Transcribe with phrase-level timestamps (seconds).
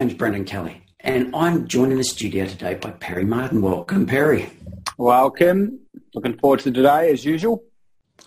[0.00, 3.60] name's Brendan Kelly, and I'm joined in the studio today by Perry Martin.
[3.60, 4.48] Welcome, Perry.
[4.96, 5.80] Welcome.
[6.14, 7.64] Looking forward to today, as usual.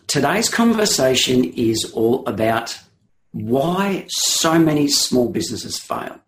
[0.05, 2.77] Today's conversation is all about
[3.31, 6.19] why so many small businesses fail.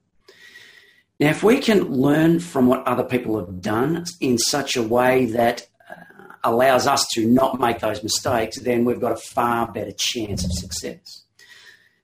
[1.19, 5.25] Now, if we can learn from what other people have done in such a way
[5.25, 5.95] that uh,
[6.45, 10.53] allows us to not make those mistakes, then we've got a far better chance of
[10.53, 11.22] success.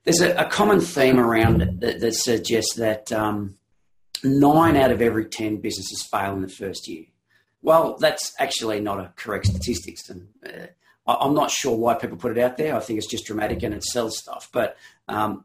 [0.04, 3.58] There's a, a common theme around that, that suggests that um,
[4.24, 7.04] nine out of every 10 businesses fail in the first year.
[7.62, 10.08] Well, that's actually not a correct statistics.
[10.08, 10.66] And uh,
[11.06, 12.74] I'm not sure why people put it out there.
[12.74, 14.48] I think it's just dramatic and it sells stuff.
[14.52, 14.76] But
[15.08, 15.44] um,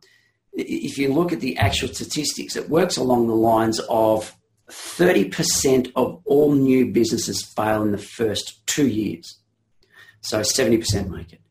[0.54, 4.36] if you look at the actual statistics, it works along the lines of
[4.70, 9.38] 30% of all new businesses fail in the first two years.
[10.22, 11.42] So 70% make it.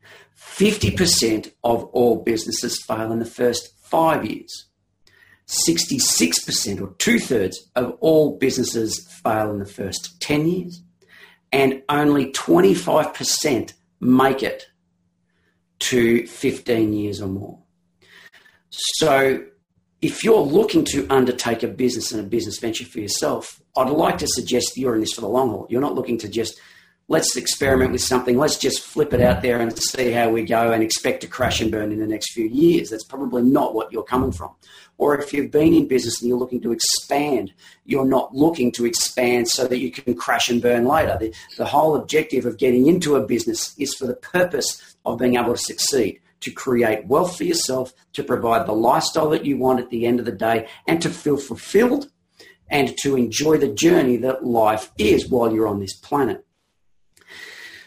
[0.45, 4.67] 50% of all businesses fail in the first five years.
[5.47, 10.81] 66% or two thirds of all businesses fail in the first 10 years.
[11.51, 14.67] And only 25% make it
[15.79, 17.59] to 15 years or more.
[18.69, 19.43] So,
[20.01, 24.17] if you're looking to undertake a business and a business venture for yourself, I'd like
[24.19, 25.67] to suggest you're in this for the long haul.
[25.69, 26.59] You're not looking to just
[27.07, 28.37] let's experiment with something.
[28.37, 31.61] Let's just flip it out there and see how we go and expect to crash
[31.61, 32.89] and burn in the next few years.
[32.89, 34.55] That's probably not what you're coming from.
[34.97, 37.53] Or if you've been in business and you're looking to expand,
[37.85, 41.17] you're not looking to expand so that you can crash and burn later.
[41.19, 45.35] The, the whole objective of getting into a business is for the purpose of being
[45.35, 46.21] able to succeed.
[46.41, 50.19] To create wealth for yourself, to provide the lifestyle that you want at the end
[50.19, 52.11] of the day, and to feel fulfilled
[52.69, 56.44] and to enjoy the journey that life is while you're on this planet.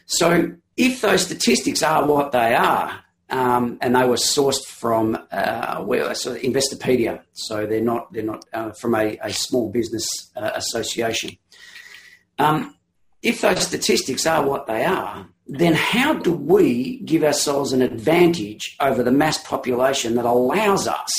[0.09, 5.83] So if those statistics are what they are, um, and they were sourced from uh,
[5.85, 11.37] well, Investopedia, so they're not they're not uh, from a, a, small business uh, association.
[12.39, 12.75] Um,
[13.23, 18.77] if those statistics are what they are, then how do we give ourselves an advantage
[18.81, 21.11] over the mass population that allows us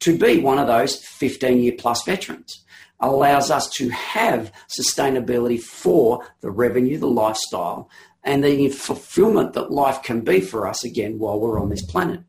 [0.00, 2.64] to be one of those 15 year plus veterans?
[3.00, 7.90] Allows us to have sustainability for the revenue, the lifestyle,
[8.24, 12.20] and the fulfillment that life can be for us again while we're on this planet.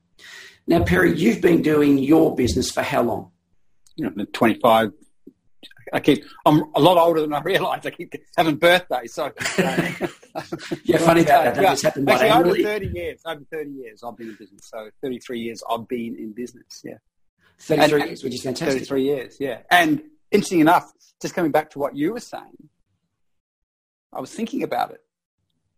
[0.68, 3.32] Now, Perry, you've been doing your business for how long?
[3.96, 4.92] You know, 25.
[5.94, 7.86] I keep, I'm a lot older than I realise.
[7.86, 9.14] I keep having birthdays.
[9.14, 9.32] So, uh,
[10.84, 11.56] yeah, funny that.
[11.56, 13.22] That just happened Actually, over 30 years.
[13.26, 14.62] Over 30 years I've been in business.
[14.64, 16.82] So 33 years I've been in business.
[16.84, 16.96] Yeah.
[17.60, 18.80] 33 and, years, which is fantastic.
[18.80, 19.60] 33 years, yeah.
[19.72, 20.02] And
[20.32, 20.92] interesting enough,
[21.22, 22.70] just coming back to what you were saying,
[24.12, 25.05] I was thinking about it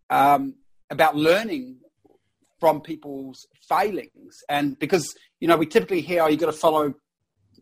[0.10, 0.56] um,
[0.90, 1.78] about learning
[2.60, 4.44] from people's failings.
[4.50, 6.94] And because, you know, we typically hear, oh, you've got to follow,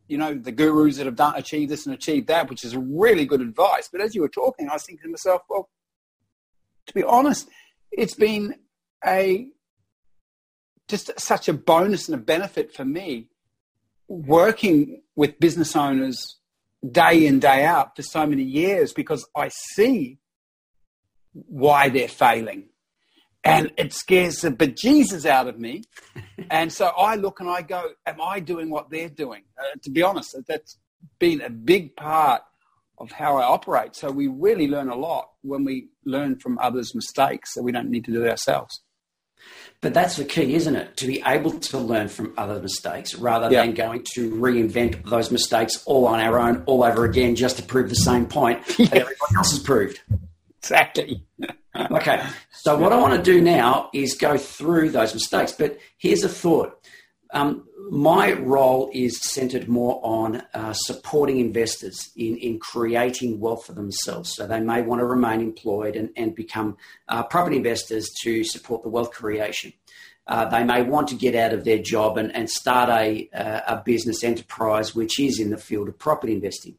[0.07, 3.25] you know, the gurus that have done, achieved this and achieved that, which is really
[3.25, 3.89] good advice.
[3.91, 5.69] But as you were talking, I was thinking to myself, well,
[6.87, 7.49] to be honest,
[7.91, 8.55] it's been
[9.05, 9.47] a,
[10.87, 13.27] just such a bonus and a benefit for me
[14.07, 16.37] working with business owners
[16.89, 20.19] day in, day out for so many years because I see
[21.47, 22.69] why they're failing.
[23.43, 25.83] And it scares the bejesus out of me.
[26.49, 29.43] and so I look and I go, Am I doing what they're doing?
[29.57, 30.77] Uh, to be honest, that's
[31.19, 32.41] been a big part
[32.97, 33.95] of how I operate.
[33.95, 37.91] So we really learn a lot when we learn from others' mistakes that we don't
[37.91, 38.81] need to do ourselves.
[39.81, 40.97] But that's the key, isn't it?
[40.97, 43.61] To be able to learn from other mistakes rather yeah.
[43.61, 47.63] than going to reinvent those mistakes all on our own, all over again, just to
[47.63, 49.99] prove the same point that everybody else has proved.
[50.65, 51.23] Exactly.
[51.91, 52.25] okay.
[52.51, 55.51] So what I want to do now is go through those mistakes.
[55.51, 56.79] But here's a thought.
[57.31, 63.73] Um, my role is centered more on uh, supporting investors in, in creating wealth for
[63.73, 64.33] themselves.
[64.33, 66.77] So they may want to remain employed and, and become
[67.09, 69.73] uh, property investors to support the wealth creation.
[70.27, 73.75] Uh, they may want to get out of their job and, and start a, uh,
[73.75, 76.75] a business enterprise which is in the field of property investing.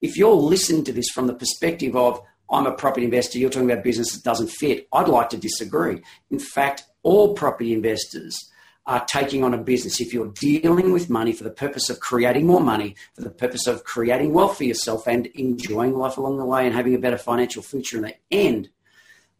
[0.00, 2.20] If you're listening to this from the perspective of,
[2.54, 4.88] I'm a property investor, you're talking about business that doesn't fit.
[4.92, 6.02] I'd like to disagree.
[6.30, 8.50] In fact, all property investors
[8.86, 10.00] are taking on a business.
[10.00, 13.66] If you're dealing with money for the purpose of creating more money, for the purpose
[13.66, 17.18] of creating wealth for yourself and enjoying life along the way and having a better
[17.18, 18.68] financial future in the end,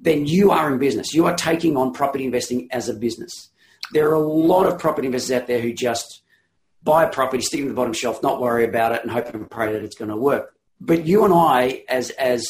[0.01, 1.15] then you are in business.
[1.15, 3.51] You are taking on property investing as a business.
[3.93, 6.23] There are a lot of property investors out there who just
[6.83, 9.33] buy a property, stick it in the bottom shelf, not worry about it, and hope
[9.33, 10.55] and pray that it's going to work.
[10.81, 12.47] But you and I, as as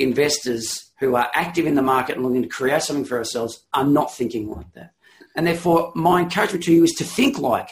[0.00, 3.84] investors who are active in the market and looking to create something for ourselves are
[3.84, 4.92] not thinking like that.
[5.36, 7.70] And therefore, my encouragement to you is to think like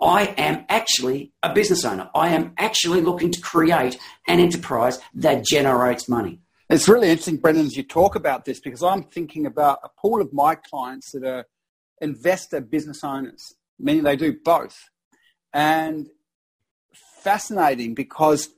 [0.00, 2.08] I am actually a business owner.
[2.14, 6.40] I am actually looking to create an enterprise that generates money.
[6.70, 10.20] It's really interesting, Brendan, as you talk about this, because I'm thinking about a pool
[10.20, 11.44] of my clients that are
[12.00, 14.78] investor business owners, meaning they do both.
[15.52, 16.08] And
[17.20, 18.48] fascinating because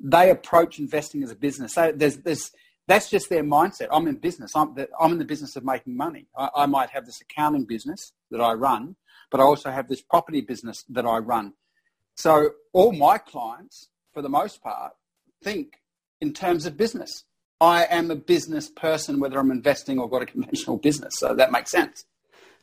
[0.00, 1.74] they approach investing as a business.
[1.74, 2.50] there's, there's,
[2.90, 3.88] that's just their mindset.
[3.92, 4.52] I'm in business.
[4.56, 6.26] I'm, the, I'm in the business of making money.
[6.36, 8.96] I, I might have this accounting business that I run,
[9.30, 11.54] but I also have this property business that I run.
[12.16, 14.92] So all my clients, for the most part,
[15.42, 15.80] think
[16.20, 17.24] in terms of business.
[17.60, 21.12] I am a business person, whether I'm investing or got a conventional business.
[21.18, 22.06] So that makes sense.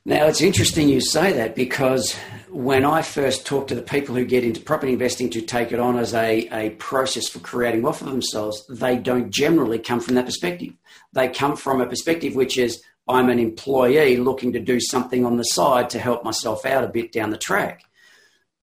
[0.07, 2.15] Now, it's interesting you say that because
[2.49, 5.81] when I first talk to the people who get into property investing to take it
[5.81, 10.15] on as a, a process for creating wealth for themselves, they don't generally come from
[10.15, 10.71] that perspective.
[11.11, 15.35] They come from a perspective which is, I'm an employee looking to do something on
[15.35, 17.83] the side to help myself out a bit down the track.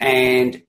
[0.01, 0.63] And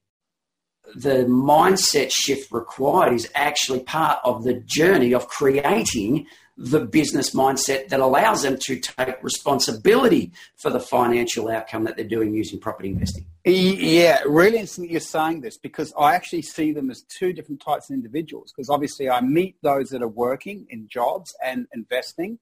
[0.93, 7.89] the mindset shift required is actually part of the journey of creating the business mindset
[7.89, 12.89] that allows them to take responsibility for the financial outcome that they're doing using property
[12.89, 13.25] investing.
[13.43, 17.61] Yeah, really interesting that you're saying this because I actually see them as two different
[17.61, 18.53] types of individuals.
[18.55, 22.39] Because obviously, I meet those that are working in jobs and investing,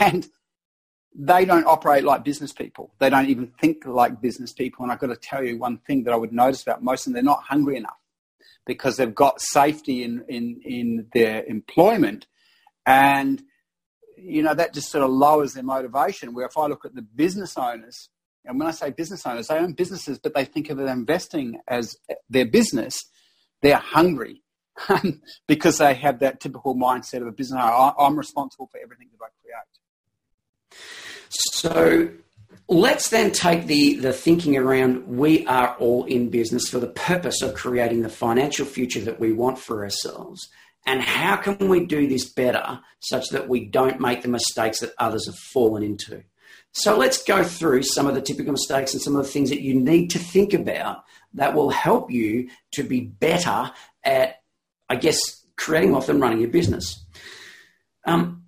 [0.00, 0.26] and
[1.14, 2.94] they don't operate like business people.
[3.00, 4.82] They don't even think like business people.
[4.82, 7.12] And I've got to tell you one thing that I would notice about most of
[7.12, 7.98] them: they're not hungry enough
[8.64, 12.26] because they've got safety in in in their employment
[12.86, 13.42] and,
[14.16, 16.34] you know, that just sort of lowers their motivation.
[16.34, 18.08] Where if I look at the business owners,
[18.44, 21.96] and when I say business owners, they own businesses, but they think of investing as
[22.28, 22.98] their business,
[23.60, 24.42] they're hungry
[25.46, 27.92] because they have that typical mindset of a business owner.
[27.98, 29.72] I'm responsible for everything that I create.
[31.30, 32.10] So
[32.68, 37.42] let's then take the, the thinking around we are all in business for the purpose
[37.42, 40.48] of creating the financial future that we want for ourselves.
[40.84, 44.94] And how can we do this better such that we don't make the mistakes that
[44.98, 46.24] others have fallen into?
[46.72, 49.60] So let's go through some of the typical mistakes and some of the things that
[49.60, 53.70] you need to think about that will help you to be better
[54.02, 54.40] at,
[54.88, 55.18] I guess,
[55.56, 57.04] creating wealth and running your business.
[58.04, 58.44] Um,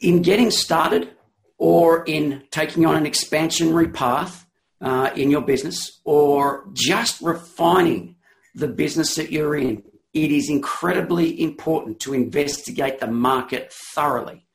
[0.00, 1.10] in getting started
[1.56, 4.46] or in taking on an expansionary path
[4.80, 8.16] uh, in your business or just refining
[8.54, 9.82] the business that you're in,
[10.14, 14.46] it is incredibly important to investigate the market thoroughly.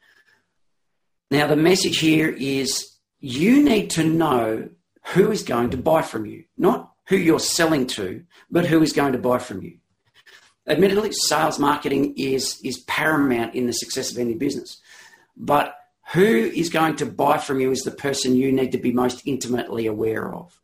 [1.31, 4.69] Now, the message here is you need to know
[5.13, 8.93] who is going to buy from you, not who you're selling to, but who is
[8.93, 9.77] going to buy from you.
[10.67, 14.79] Admittedly, sales marketing is, is paramount in the success of any business.
[15.35, 15.75] But
[16.13, 19.23] who is going to buy from you is the person you need to be most
[19.25, 20.59] intimately aware of.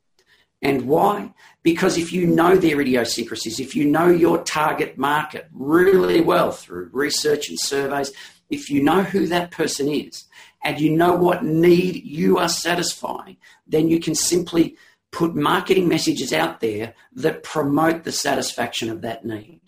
[0.62, 1.34] And why?
[1.64, 6.90] Because if you know their idiosyncrasies, if you know your target market really well through
[6.92, 8.12] research and surveys,
[8.50, 10.26] if you know who that person is
[10.64, 14.76] and you know what need you are satisfying, then you can simply
[15.12, 19.62] put marketing messages out there that promote the satisfaction of that need.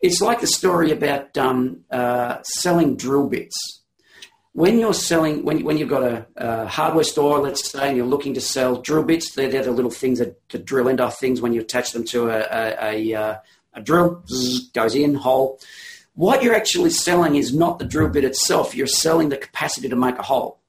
[0.00, 3.79] It's like the story about um, uh, selling drill bits
[4.52, 8.06] when you're selling, when, when you've got a, a, hardware store, let's say, and you're
[8.06, 11.40] looking to sell drill bits, they're, they're the little things that, that drill into things
[11.40, 13.36] when you attach them to a, a, a, uh,
[13.74, 15.60] a drill, zzz, goes in, hole.
[16.14, 19.96] What you're actually selling is not the drill bit itself, you're selling the capacity to
[19.96, 20.60] make a hole.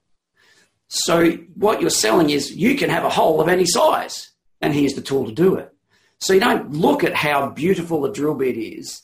[0.88, 4.92] So, what you're selling is you can have a hole of any size, and here's
[4.92, 5.74] the tool to do it.
[6.18, 9.02] So, you don't look at how beautiful a drill bit is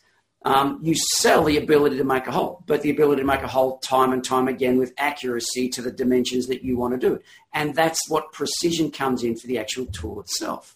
[0.48, 3.48] um, you sell the ability to make a hole, but the ability to make a
[3.48, 7.14] hole time and time again with accuracy to the dimensions that you want to do
[7.16, 7.22] it.
[7.52, 10.74] And that's what precision comes in for the actual tool itself.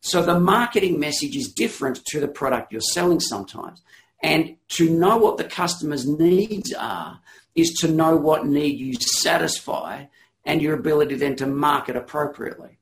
[0.00, 3.82] So the marketing message is different to the product you're selling sometimes.
[4.22, 7.18] And to know what the customer's needs are
[7.56, 10.04] is to know what need you satisfy
[10.44, 12.78] and your ability then to market appropriately.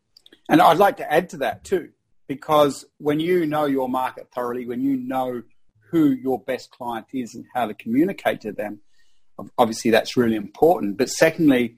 [0.51, 1.93] And I'd like to add to that too,
[2.27, 5.43] because when you know your market thoroughly, when you know
[5.91, 8.81] who your best client is and how to communicate to them.
[9.59, 10.97] Obviously, that's really important.
[10.97, 11.77] But secondly,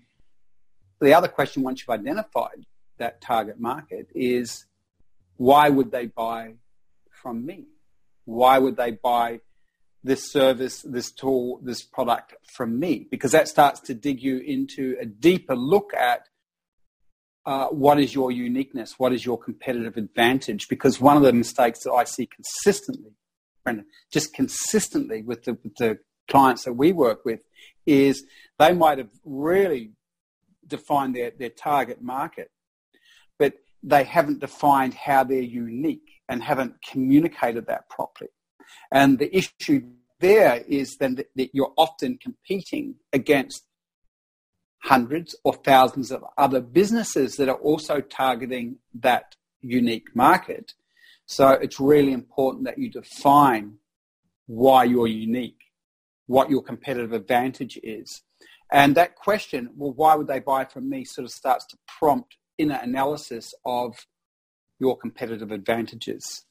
[1.00, 2.65] the other question once you've identified
[2.99, 4.67] that target market is
[5.37, 6.55] why would they buy
[7.11, 7.67] from me?
[8.25, 9.41] Why would they buy
[10.05, 13.07] this service, this tool, this product from me?
[13.11, 16.29] Because that starts to dig you into a deeper look at
[17.47, 18.99] uh, what is your uniqueness?
[18.99, 20.69] What is your competitive advantage?
[20.69, 23.12] Because one of the mistakes that I see consistently
[23.69, 27.41] Brendan, just consistently with the, with the clients that we work with
[27.85, 28.25] is
[28.59, 29.93] they might have really
[30.67, 32.51] defined their, their target market,
[33.39, 38.31] but they haven't defined how they're unique and haven't communicated that properly.
[38.91, 39.83] And the issue
[40.21, 43.65] there is then that, that you're often competing against
[44.85, 50.73] hundreds or thousands of other businesses that are also targeting that unique market.
[51.28, 53.75] So it's really important that you define
[54.47, 55.61] why you're unique,
[56.26, 58.23] what your competitive advantage is.
[58.73, 62.37] And that question, well, why would they buy from me, sort of starts to prompt
[62.58, 64.06] inner analysis of
[64.78, 66.44] your competitive advantages.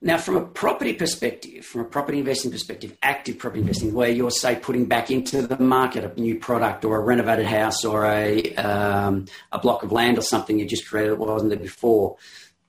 [0.00, 4.30] Now, from a property perspective, from a property investing perspective, active property investing, where you're,
[4.30, 8.54] say, putting back into the market a new product or a renovated house or a,
[8.54, 12.16] um, a block of land or something you just created that wasn't there before.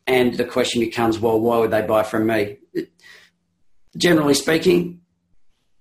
[0.10, 2.58] And the question becomes, well, why would they buy from me?
[3.96, 5.01] Generally speaking,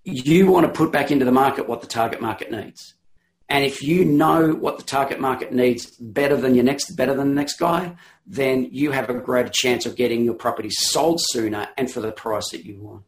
[0.05, 2.95] you want to put back into the market what the target market needs.
[3.49, 7.31] And if you know what the target market needs better than your next, better than
[7.31, 11.67] the next guy, then you have a greater chance of getting your property sold sooner
[11.79, 13.05] and for the price that you want.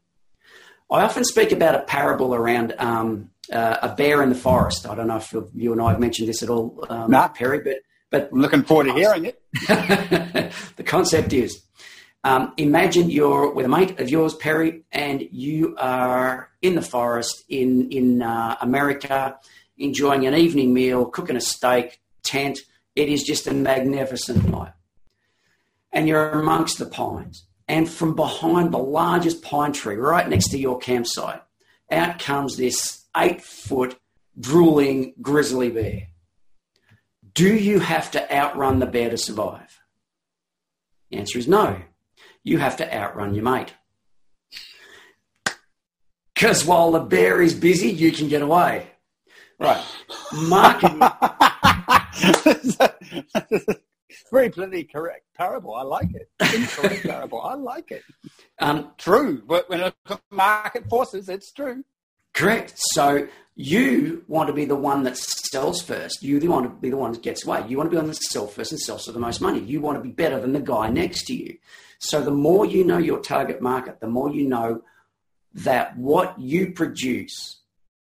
[0.91, 4.89] I often speak about a parable around um, uh, a bear in the forest.
[4.89, 7.29] I don't know if you and I have mentioned this at all, um, nah.
[7.29, 7.77] Perry, but
[8.11, 9.43] but I'm looking forward to hearing it.
[10.77, 11.63] the concept is
[12.23, 17.45] um, imagine you're with a mate of yours, Perry, and you are in the forest
[17.49, 19.39] in in uh, America
[19.79, 22.59] enjoying an evening meal, cooking a steak, tent.
[22.95, 24.73] It is just a magnificent night.
[25.93, 27.47] And you're amongst the pines.
[27.67, 31.43] And from behind the largest pine tree, right next to your campsite,
[31.91, 33.99] out comes this eight foot
[34.39, 36.09] drooling grizzly bear.
[37.41, 39.81] Do you have to outrun the bear to survive?
[41.11, 41.81] The answer is no.
[42.45, 43.73] You have to outrun your mate.
[46.35, 48.89] Because while the bear is busy, you can get away.
[49.59, 49.83] Right.
[50.35, 51.01] Marketing.
[54.31, 55.75] Very politically correct parable.
[55.75, 56.29] I like it.
[56.55, 57.41] Incorrect parable.
[57.41, 58.03] I like it.
[58.59, 59.43] Um, true.
[59.47, 59.95] But when a
[60.31, 61.85] market forces, it's true.
[62.35, 62.75] Correct.
[62.77, 63.29] So
[63.61, 66.23] you want to be the one that sells first.
[66.23, 67.63] You want to be the one that gets away.
[67.69, 69.61] You want to be on the sells first and sells for the most money.
[69.61, 71.59] You want to be better than the guy next to you.
[71.99, 74.83] So the more you know your target market, the more you know
[75.53, 77.61] that what you produce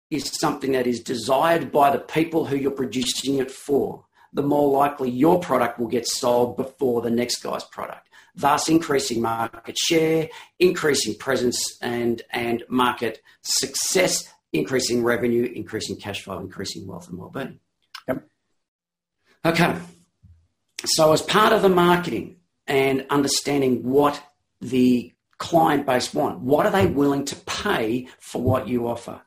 [0.09, 4.71] is something that is desired by the people who you're producing it for, the more
[4.71, 10.29] likely your product will get sold before the next guy's product, thus increasing market share,
[10.61, 17.61] increasing presence and, and market success, increasing revenue, increasing cash flow, increasing wealth and well-being.
[18.09, 18.27] Yep.
[19.45, 19.77] Okay.
[20.85, 24.23] So as part of the marketing and understanding what
[24.61, 29.23] the client base want, what are they willing to pay for what you offer?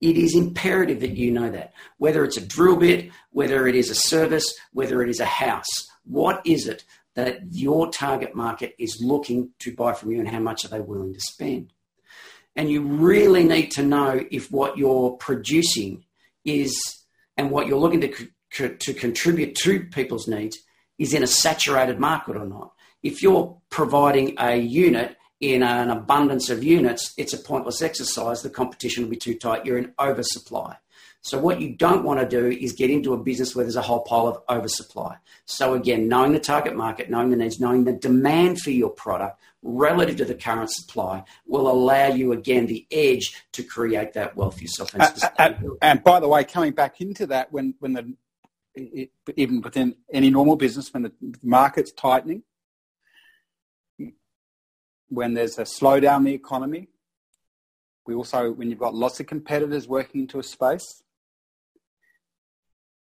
[0.00, 1.72] It is imperative that you know that.
[1.98, 5.88] Whether it's a drill bit, whether it is a service, whether it is a house,
[6.04, 10.38] what is it that your target market is looking to buy from you and how
[10.38, 11.72] much are they willing to spend?
[12.56, 16.04] And you really need to know if what you're producing
[16.44, 16.74] is
[17.36, 18.00] and what you're looking
[18.52, 20.58] to, to contribute to people's needs
[20.98, 22.72] is in a saturated market or not.
[23.02, 28.40] If you're providing a unit in an abundance of units, it's a pointless exercise.
[28.40, 29.66] The competition will be too tight.
[29.66, 30.76] You're in oversupply.
[31.20, 33.82] So what you don't want to do is get into a business where there's a
[33.82, 35.16] whole pile of oversupply.
[35.44, 39.40] So again, knowing the target market, knowing the needs, knowing the demand for your product
[39.66, 44.62] relative to the current supply will allow you again the edge to create that wealth
[44.62, 44.94] yourself.
[44.94, 45.02] And,
[45.38, 45.50] uh,
[45.82, 48.14] and, by the way, coming back into that, when when the
[48.74, 52.42] it, even within any normal business, when the market's tightening,
[55.08, 56.88] when there's a slowdown in the economy.
[58.06, 61.02] We also, when you've got lots of competitors working into a space,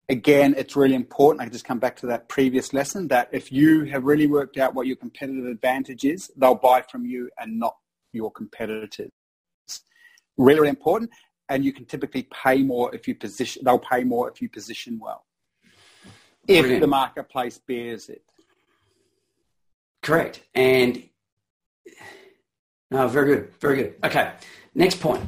[0.08, 1.46] again, it's really important.
[1.46, 4.74] I just come back to that previous lesson that if you have really worked out
[4.74, 7.76] what your competitive advantage is, they'll buy from you and not
[8.12, 9.10] your competitors.
[10.36, 11.10] Really, really important.
[11.48, 14.98] And you can typically pay more if you position, they'll pay more if you position
[15.00, 15.24] well.
[16.46, 16.74] Brilliant.
[16.74, 18.22] If the marketplace bears it.
[20.02, 20.42] Correct.
[20.54, 21.08] And
[22.90, 23.94] no, very good, very good.
[24.04, 24.32] Okay,
[24.74, 25.24] next point.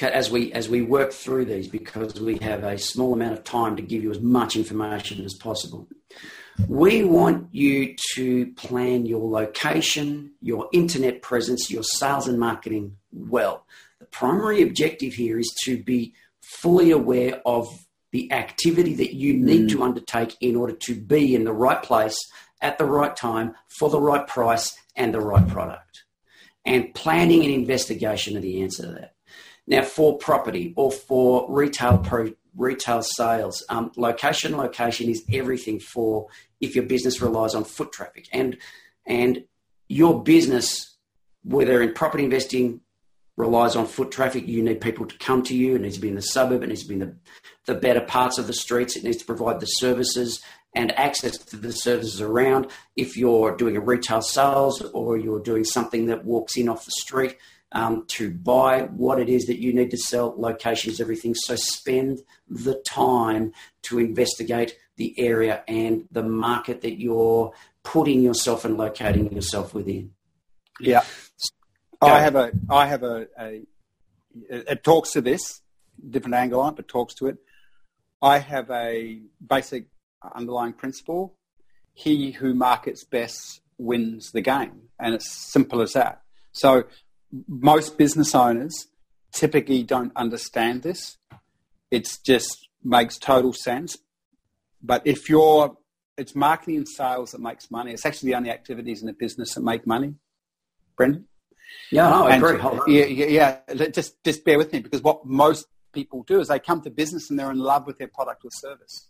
[0.00, 3.76] As we as we work through these, because we have a small amount of time
[3.76, 5.88] to give you as much information as possible,
[6.68, 13.66] we want you to plan your location, your internet presence, your sales and marketing well.
[14.00, 19.62] The primary objective here is to be fully aware of the activity that you need
[19.62, 19.70] mm.
[19.70, 22.16] to undertake in order to be in the right place
[22.60, 26.04] at the right time for the right price and the right product
[26.64, 29.13] and planning and investigation are the answer to that.
[29.66, 33.64] Now, for property or for retail pro- retail sales.
[33.68, 36.28] Um, location, location is everything for
[36.60, 38.28] if your business relies on foot traffic.
[38.32, 38.58] And,
[39.06, 39.44] and
[39.88, 40.96] your business,
[41.42, 42.80] whether in property investing,
[43.36, 44.46] relies on foot traffic.
[44.46, 45.74] You need people to come to you.
[45.74, 46.62] It needs to be in the suburb.
[46.62, 47.16] It needs to be in the,
[47.66, 48.96] the better parts of the streets.
[48.96, 50.40] It needs to provide the services
[50.74, 52.68] and access to the services around.
[52.96, 56.92] If you're doing a retail sales or you're doing something that walks in off the
[56.92, 57.36] street
[57.74, 61.34] um, to buy what it is that you need to sell, locations, everything.
[61.34, 63.52] So spend the time
[63.82, 67.52] to investigate the area and the market that you're
[67.82, 70.12] putting yourself and locating yourself within.
[70.80, 71.04] Yeah.
[72.00, 73.62] I have a, I have a, a,
[74.48, 75.60] it talks to this,
[76.10, 77.38] different angle on it, but talks to it.
[78.22, 79.86] I have a basic
[80.34, 81.34] underlying principle.
[81.92, 84.82] He who markets best wins the game.
[85.00, 86.22] And it's simple as that.
[86.52, 86.84] So
[87.48, 88.86] most business owners
[89.32, 91.16] typically don't understand this.
[91.90, 93.96] It just makes total sense.
[94.82, 95.76] But if you're,
[96.16, 97.92] it's marketing and sales that makes money.
[97.92, 100.14] It's actually the only activities in a business that make money.
[100.96, 101.26] Brendan?
[101.90, 102.58] Yeah, no, I agree.
[102.86, 106.80] Yeah, yeah, just just bear with me because what most people do is they come
[106.82, 109.08] to business and they're in love with their product or service.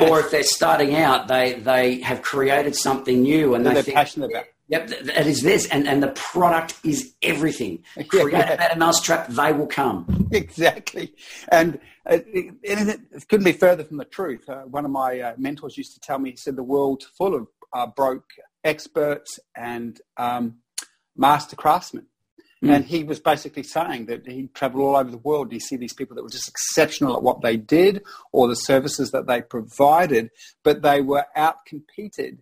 [0.00, 3.96] Or if they're starting out, they they have created something new and they they're think,
[3.96, 4.44] passionate about.
[4.68, 7.84] Yep, that is this, and, and the product is everything.
[8.08, 8.56] Create yeah.
[8.56, 10.28] that mousetrap, they will come.
[10.30, 11.14] Exactly,
[11.50, 14.46] and uh, it, it, it, couldn't be further from the truth.
[14.46, 17.34] Uh, one of my uh, mentors used to tell me, he said, the world full
[17.34, 18.30] of uh, broke
[18.62, 20.56] experts and um,
[21.16, 22.06] master craftsmen.
[22.62, 22.74] Mm.
[22.74, 25.76] And he was basically saying that he traveled all over the world and he see
[25.76, 29.42] these people that were just exceptional at what they did or the services that they
[29.42, 30.30] provided,
[30.64, 32.38] but they were outcompeted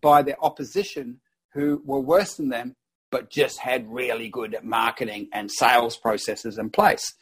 [0.00, 1.20] by their opposition
[1.52, 2.76] who were worse than them,
[3.10, 7.14] but just had really good marketing and sales processes in place.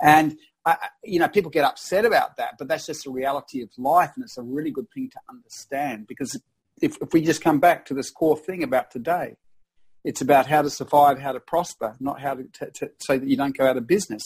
[0.00, 0.74] And uh,
[1.04, 4.24] you know, people get upset about that, but that's just a reality of life, and
[4.24, 6.38] it's a really good thing to understand because
[6.82, 9.36] if, if we just come back to this core thing about today,
[10.04, 13.28] it's about how to survive, how to prosper, not how to, to, to so that
[13.28, 14.22] you don't go out of business.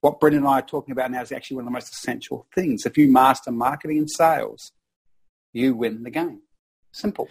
[0.00, 2.46] What Brendan and I are talking about now is actually one of the most essential
[2.54, 2.86] things.
[2.86, 4.72] If you master marketing and sales,
[5.52, 6.42] you win the game.
[6.92, 7.28] Simple.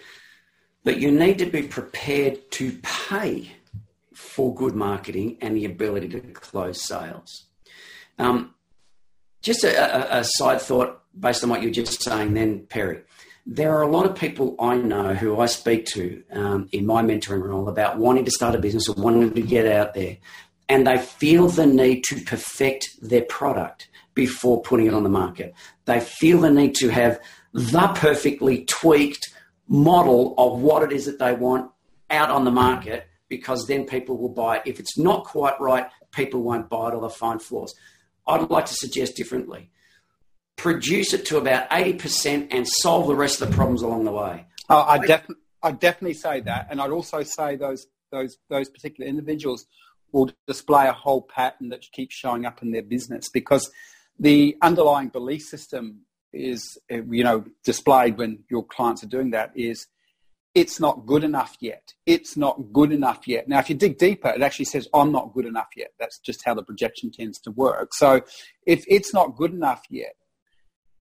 [0.88, 3.52] But you need to be prepared to pay
[4.13, 7.47] for good marketing and the ability to close sales.
[8.17, 8.56] Um,
[9.41, 13.02] just a, a, side thought based on what you were just saying then, Perry.
[13.45, 17.04] There are a lot of people I know who I speak to um, in my
[17.04, 20.15] mentoring role about wanting to start a business or wanting to get out there,
[20.69, 25.54] and they feel the need to perfect their product before putting it on the market.
[25.84, 27.19] They feel the need to have
[27.52, 29.34] the perfectly tweaked
[29.68, 31.72] model of what it is that they want
[32.10, 34.64] out on the market because then people will buy it.
[34.66, 37.76] If it's not quite right, people won't buy it or they'll find flaws.
[38.26, 39.70] I'd like to suggest differently.
[40.56, 44.46] Produce it to about 80% and solve the rest of the problems along the way.
[44.70, 45.28] Oh, I, def-
[45.62, 46.68] I definitely say that.
[46.70, 49.66] And I'd also say those, those, those particular individuals
[50.12, 53.70] will display a whole pattern that keeps showing up in their business because
[54.20, 56.02] the underlying belief system
[56.38, 59.88] is you know displayed when your clients are doing that is
[60.58, 61.93] it's not good enough yet.
[62.08, 63.47] It's not good enough yet.
[63.47, 65.89] Now, if you dig deeper, it actually says, I'm not good enough yet.
[66.00, 67.93] That's just how the projection tends to work.
[67.93, 68.21] So
[68.65, 70.15] if it's not good enough yet,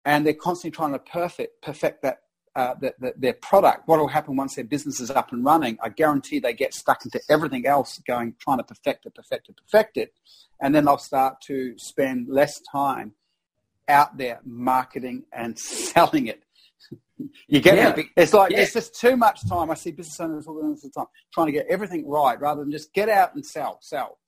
[0.05, 2.19] and they're constantly trying to perfect, perfect that,
[2.55, 5.77] uh, that, that, their product, what will happen once their business is up and running?
[5.83, 9.57] I guarantee they get stuck into everything else going, trying to perfect it, perfect it,
[9.57, 10.13] perfect it.
[10.61, 13.15] And then they'll start to spend less time
[13.93, 16.43] out there marketing and selling it.
[17.47, 17.95] you get yeah.
[17.95, 18.07] it?
[18.17, 18.61] It's like yeah.
[18.61, 19.71] it's just too much time.
[19.71, 22.93] I see business owners all the time trying to get everything right rather than just
[22.93, 24.19] get out and sell, sell.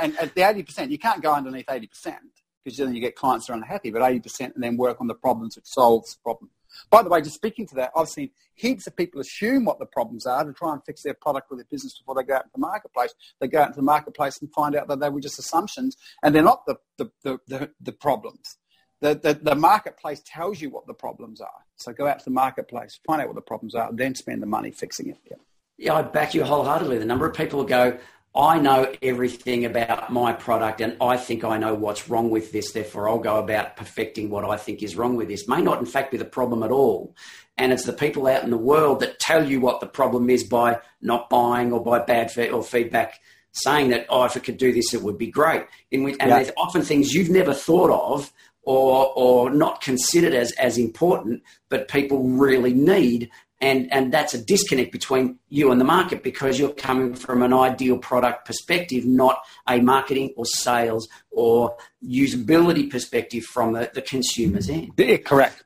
[0.00, 2.18] And at the eighty percent, you can't go underneath eighty percent
[2.62, 3.90] because then you get clients that are unhappy.
[3.90, 6.50] But eighty percent, and then work on the problems which solves the problem.
[6.90, 9.86] By the way, just speaking to that, I've seen heaps of people assume what the
[9.86, 12.44] problems are to try and fix their product or their business before they go out
[12.44, 13.14] into the marketplace.
[13.40, 16.34] They go out into the marketplace and find out that they were just assumptions and
[16.34, 18.58] they're not the, the, the, the, the problems
[19.00, 21.64] the, the, the, marketplace tells you what the problems are.
[21.76, 24.46] So go out to the marketplace, find out what the problems are, then spend the
[24.46, 25.18] money fixing it.
[25.28, 25.36] Yeah,
[25.78, 26.98] yeah I back you wholeheartedly.
[26.98, 27.98] The number of people who go,
[28.34, 32.72] I know everything about my product and I think I know what's wrong with this,
[32.72, 35.48] therefore I'll go about perfecting what I think is wrong with this.
[35.48, 37.14] May not, in fact, be the problem at all.
[37.56, 40.44] And it's the people out in the world that tell you what the problem is
[40.44, 43.18] by not buying or by bad fe- or feedback
[43.52, 45.66] saying that, oh, if it could do this, it would be great.
[45.90, 46.36] In which, and yeah.
[46.36, 48.32] there's often things you've never thought of
[48.62, 53.30] or, or not considered as, as important, but people really need.
[53.62, 57.52] And, and that's a disconnect between you and the market because you're coming from an
[57.52, 64.70] ideal product perspective, not a marketing or sales or usability perspective from the, the consumer's
[64.70, 64.92] end.
[64.96, 65.64] Yeah, correct.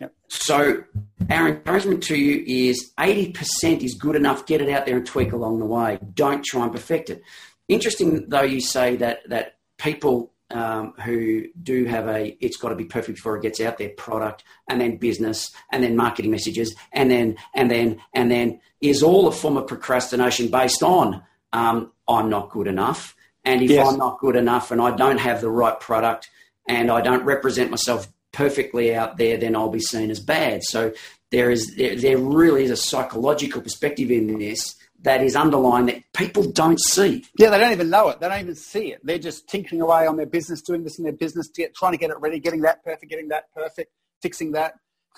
[0.00, 0.14] Yep.
[0.28, 0.84] So
[1.30, 4.46] our encouragement to you is 80% is good enough.
[4.46, 6.00] Get it out there and tweak along the way.
[6.14, 7.22] Don't try and perfect it.
[7.68, 12.76] Interesting though, you say that that people um, who do have a it's got to
[12.76, 16.74] be perfect before it gets out there product and then business and then marketing messages
[16.92, 21.92] and then and then and then is all a form of procrastination based on um,
[22.06, 23.88] I'm not good enough and if yes.
[23.88, 26.30] I'm not good enough and I don't have the right product
[26.68, 30.92] and I don't represent myself perfectly out there then I'll be seen as bad so
[31.32, 36.02] there is there, there really is a psychological perspective in this that is underlying that
[36.14, 37.24] people don't see.
[37.38, 38.18] Yeah, they don't even know it.
[38.18, 39.00] They don't even see it.
[39.04, 41.98] They're just tinkering away on their business, doing this in their business, get, trying to
[41.98, 44.74] get it ready, getting that perfect, getting that perfect, fixing that.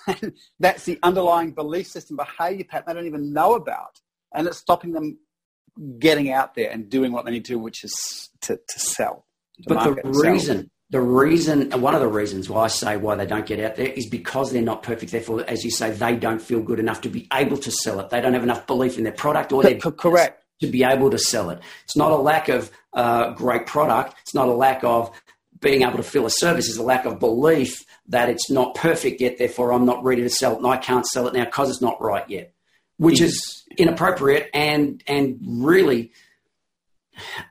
[0.60, 3.98] That's the underlying belief system, behavior pattern they don't even know about.
[4.34, 5.18] And it's stopping them
[5.98, 9.24] getting out there and doing what they need to which is to, to sell.
[9.68, 13.26] To but the reason the reason, one of the reasons why I say why they
[13.26, 15.12] don't get out there is because they're not perfect.
[15.12, 18.08] Therefore, as you say, they don't feel good enough to be able to sell it.
[18.08, 21.18] They don't have enough belief in their product or their correct to be able to
[21.18, 21.60] sell it.
[21.84, 24.14] It's not a lack of uh, great product.
[24.22, 25.10] It's not a lack of
[25.60, 26.68] being able to fill a service.
[26.68, 29.36] It's a lack of belief that it's not perfect yet.
[29.36, 31.82] Therefore, I'm not ready to sell it, and I can't sell it now because it's
[31.82, 32.54] not right yet,
[32.96, 36.12] which is inappropriate and and really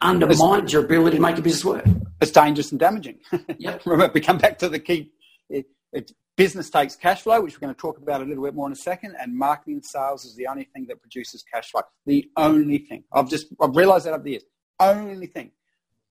[0.02, 1.86] undermines your ability to make a business work.
[2.19, 3.19] It's dangerous and damaging.
[3.60, 3.82] Yep.
[3.86, 5.12] Remember, we come back to the key.
[5.49, 8.53] It, it, business takes cash flow, which we're going to talk about a little bit
[8.53, 11.71] more in a second, and marketing and sales is the only thing that produces cash
[11.71, 11.82] flow.
[12.06, 13.03] The only thing.
[13.12, 14.43] I've just I've realised that over the years.
[14.80, 15.51] Only thing.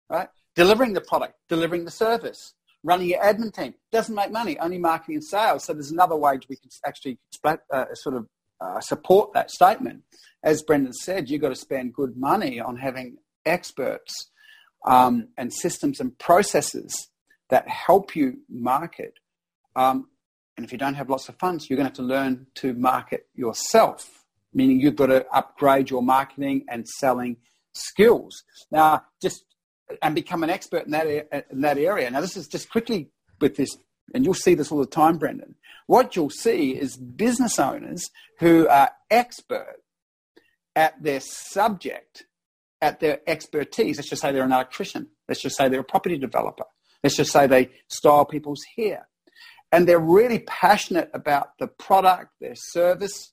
[0.08, 0.28] Right?
[0.54, 4.58] Delivering the product, delivering the service, running your admin team doesn't make money.
[4.58, 5.64] Only marketing and sales.
[5.64, 8.26] So there's another way we can actually uh, sort of
[8.60, 10.02] uh, support that statement.
[10.42, 14.30] As Brendan said, you've got to spend good money on having experts
[14.84, 17.08] um, and systems and processes
[17.50, 19.14] that help you market.
[19.74, 20.08] Um,
[20.56, 22.72] and if you don't have lots of funds, you're going to have to learn to
[22.74, 27.36] market yourself, meaning you've got to upgrade your marketing and selling
[27.74, 28.42] skills.
[28.70, 29.44] Now, just
[30.02, 32.10] and become an expert in that in that area.
[32.10, 33.10] Now, this is just quickly
[33.40, 33.76] with this,
[34.14, 35.56] and you'll see this all the time, Brendan.
[35.86, 38.10] What you'll see is business owners
[38.40, 39.76] who are expert
[40.74, 42.24] at their subject
[42.80, 43.96] at their expertise.
[43.96, 45.08] Let's just say they're an electrician.
[45.28, 46.64] Let's just say they're a property developer.
[47.02, 49.08] Let's just say they style people's hair.
[49.72, 53.32] And they're really passionate about the product, their service,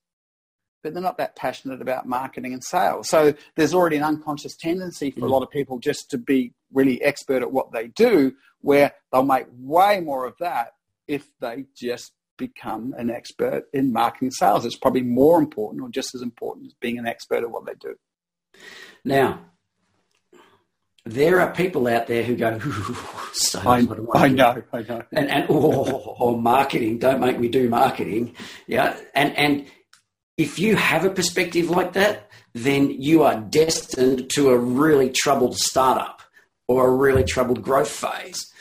[0.84, 3.08] but they're not that passionate about marketing and sales.
[3.10, 5.28] So there's already an unconscious tendency for mm.
[5.28, 9.24] a lot of people just to be really expert at what they do, where they'll
[9.24, 10.74] make way more of that
[11.08, 14.66] if they just become an expert in marketing sales.
[14.66, 17.74] It's probably more important or just as important as being an expert at what they
[17.80, 17.96] do.
[19.06, 19.40] Now,
[21.06, 22.60] there are people out there who go,
[23.34, 25.04] so I, I, know, I know.
[25.12, 28.36] And, and oh, oh, marketing, don't make me do marketing.
[28.68, 28.98] Yeah.
[29.14, 29.66] And, and
[30.38, 35.58] if you have a perspective like that, then you are destined to a really troubled
[35.58, 36.22] startup
[36.68, 38.53] or a really troubled growth phase.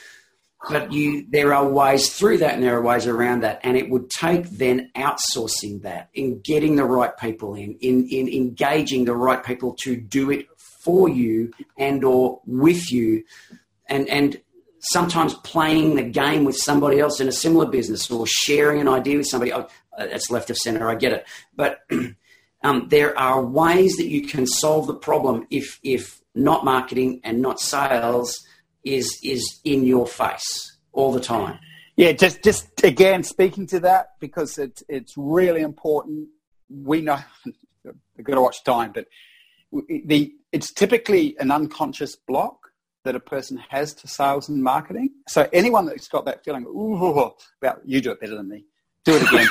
[0.69, 3.61] But you, there are ways through that and there are ways around that.
[3.65, 8.29] And it would take then outsourcing that, in getting the right people in, in, in
[8.29, 10.47] engaging the right people to do it
[10.85, 13.25] for you and or with you.
[13.87, 14.41] And, and
[14.81, 19.17] sometimes playing the game with somebody else in a similar business or sharing an idea
[19.17, 19.53] with somebody.
[19.53, 21.27] Oh, that's left of center, I get it.
[21.57, 21.81] But
[22.63, 27.43] um, there are ways that you can solve the problem if, if not marketing and
[27.43, 28.47] not sales–
[28.85, 31.59] is is in your face all the time.
[31.97, 36.29] Yeah, just just again speaking to that because it's it's really important.
[36.69, 37.19] We know
[38.17, 39.07] we've got to watch time, but
[40.05, 42.69] the it's typically an unconscious block
[43.05, 45.11] that a person has to sales and marketing.
[45.29, 48.65] So anyone that's got that feeling, ooh, about you do it better than me.
[49.05, 49.49] Do it again,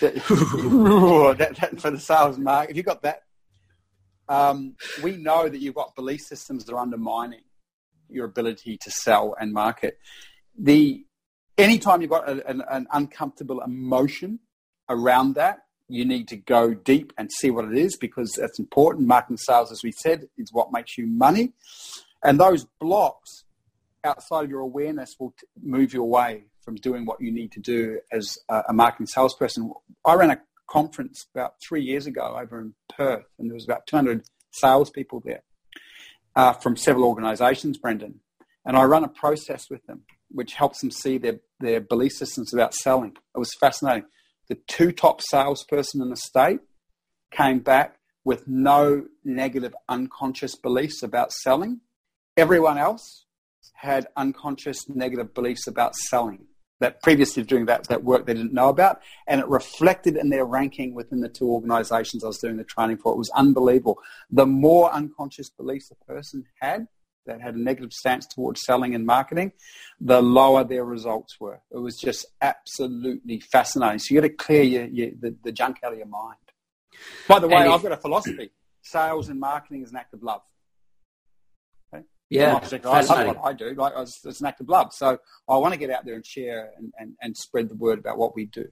[0.00, 2.70] that, that, for the sales and marketing.
[2.70, 3.24] If you've got that,
[4.30, 7.42] um, we know that you've got belief systems that are undermining
[8.12, 9.98] your ability to sell and market.
[10.58, 11.04] The
[11.58, 14.40] anytime you've got a, an, an uncomfortable emotion
[14.88, 19.06] around that, you need to go deep and see what it is because that's important.
[19.06, 21.52] Marketing sales, as we said, is what makes you money.
[22.22, 23.44] And those blocks
[24.04, 27.60] outside of your awareness will t- move you away from doing what you need to
[27.60, 29.72] do as a, a marketing salesperson.
[30.04, 33.86] I ran a conference about three years ago over in Perth, and there was about
[33.86, 35.42] 200 salespeople there
[36.40, 38.20] uh, from several organisations, Brendan,
[38.64, 42.54] and I run a process with them which helps them see their, their belief systems
[42.54, 43.16] about selling.
[43.34, 44.04] It was fascinating.
[44.48, 46.60] the two top salesperson in the state
[47.30, 51.80] came back with no negative unconscious beliefs about selling.
[52.36, 53.26] Everyone else
[53.74, 56.46] had unconscious negative beliefs about selling
[56.80, 59.00] that previously doing that, that work they didn't know about.
[59.26, 62.96] And it reflected in their ranking within the two organizations I was doing the training
[62.96, 63.12] for.
[63.12, 63.98] It was unbelievable.
[64.30, 66.88] The more unconscious beliefs a person had
[67.26, 69.52] that had a negative stance towards selling and marketing,
[70.00, 71.60] the lower their results were.
[71.70, 73.98] It was just absolutely fascinating.
[73.98, 76.36] So you got to clear your, your, the, the junk out of your mind.
[77.28, 78.50] By the way, I've got a philosophy.
[78.82, 80.40] Sales and marketing is an act of love.
[82.30, 83.74] Yeah, I love what I do.
[83.74, 84.92] Like it's, it's, an act of love.
[84.92, 87.98] So I want to get out there and share and, and, and spread the word
[87.98, 88.68] about what we do.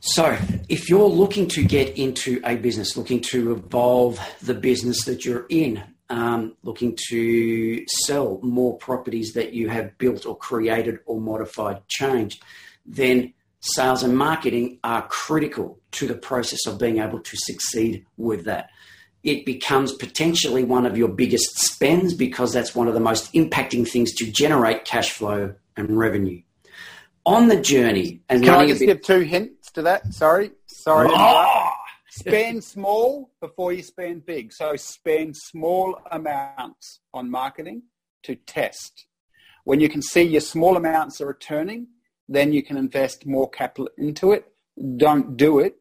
[0.00, 5.24] So, if you're looking to get into a business, looking to evolve the business that
[5.24, 11.20] you're in, um, looking to sell more properties that you have built or created or
[11.20, 12.44] modified, changed,
[12.86, 18.44] then sales and marketing are critical to the process of being able to succeed with
[18.44, 18.70] that
[19.30, 23.88] it becomes potentially one of your biggest spends because that's one of the most impacting
[23.88, 26.42] things to generate cash flow and revenue.
[27.26, 30.12] On the journey, and can I just bit- give two hints to that?
[30.12, 31.08] Sorry, sorry.
[31.10, 31.72] Oh!
[32.10, 34.52] spend small before you spend big.
[34.52, 37.82] So spend small amounts on marketing
[38.24, 39.06] to test.
[39.64, 41.88] When you can see your small amounts are returning,
[42.28, 44.46] then you can invest more capital into it.
[44.96, 45.76] Don't do it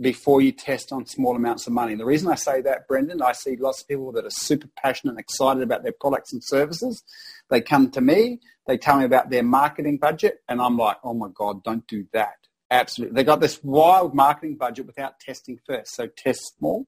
[0.00, 1.94] before you test on small amounts of money.
[1.94, 5.12] The reason I say that, Brendan, I see lots of people that are super passionate
[5.12, 7.02] and excited about their products and services.
[7.50, 11.14] They come to me, they tell me about their marketing budget, and I'm like, oh
[11.14, 12.34] my God, don't do that.
[12.70, 13.16] Absolutely.
[13.16, 15.94] They got this wild marketing budget without testing first.
[15.94, 16.86] So test small.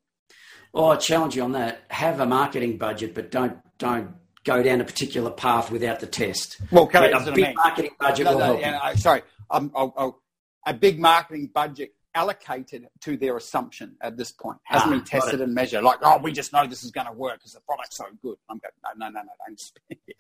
[0.72, 1.84] Well, I challenge you on that.
[1.88, 4.14] Have a marketing budget, but don't don't
[4.44, 6.60] go down a particular path without the test.
[6.70, 7.54] Well, okay, a big I mean.
[7.54, 8.58] marketing budget no, no.
[8.58, 10.22] Yeah, sorry, um, I'll, I'll,
[10.66, 14.58] a big marketing budget allocated to their assumption at this point.
[14.64, 15.82] Hasn't ah, been tested and measured.
[15.82, 18.36] Like, oh, we just know this is going to work because the product's so good.
[18.48, 20.14] I'm going, no, no, no, no, don't yeah.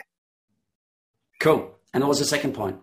[1.40, 1.74] Cool.
[1.92, 2.78] And what was the second point?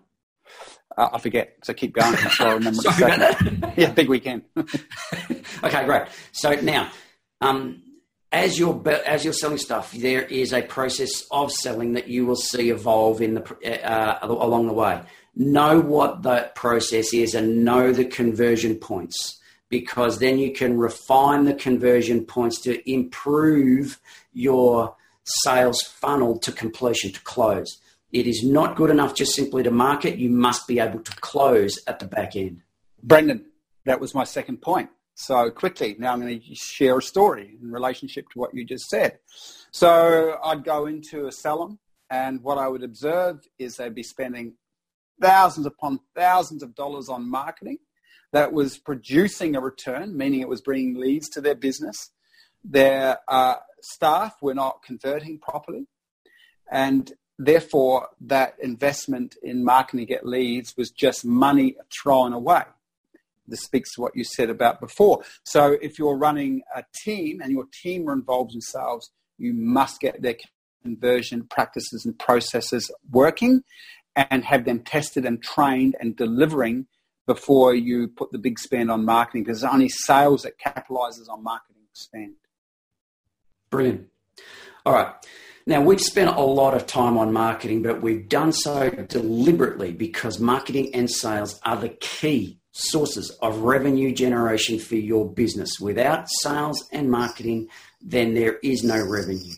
[0.96, 2.16] Uh, I forget, so keep going.
[2.32, 3.72] So I remember the second.
[3.76, 4.42] yeah, big weekend.
[4.56, 6.08] okay, great.
[6.32, 6.90] So now,
[7.40, 7.82] um,
[8.30, 12.36] as you're as you're selling stuff, there is a process of selling that you will
[12.36, 15.02] see evolve in the uh, along the way
[15.34, 21.44] know what that process is and know the conversion points because then you can refine
[21.44, 23.98] the conversion points to improve
[24.34, 27.80] your sales funnel to completion, to close.
[28.12, 30.18] It is not good enough just simply to market.
[30.18, 32.60] You must be able to close at the back end.
[33.02, 33.46] Brendan,
[33.86, 34.90] that was my second point.
[35.14, 38.88] So quickly, now I'm going to share a story in relationship to what you just
[38.90, 39.18] said.
[39.70, 41.78] So I'd go into a salon,
[42.10, 44.54] and what I would observe is they'd be spending
[45.20, 47.78] thousands upon thousands of dollars on marketing
[48.32, 52.10] that was producing a return, meaning it was bringing leads to their business.
[52.64, 55.86] Their uh, staff were not converting properly.
[56.70, 62.62] And therefore, that investment in marketing to get leads was just money thrown away.
[63.46, 65.22] This speaks to what you said about before.
[65.44, 70.00] So, if you're running a team and your team are involved in sales, you must
[70.00, 70.36] get their
[70.82, 73.62] conversion practices and processes working
[74.16, 76.86] and have them tested and trained and delivering
[77.26, 81.42] before you put the big spend on marketing because it's only sales that capitalizes on
[81.42, 82.34] marketing spend.
[83.70, 84.08] Brilliant.
[84.84, 85.14] All right.
[85.64, 90.40] Now, we've spent a lot of time on marketing, but we've done so deliberately because
[90.40, 95.78] marketing and sales are the key sources of revenue generation for your business.
[95.80, 97.68] Without sales and marketing,
[98.00, 99.54] then there is no revenue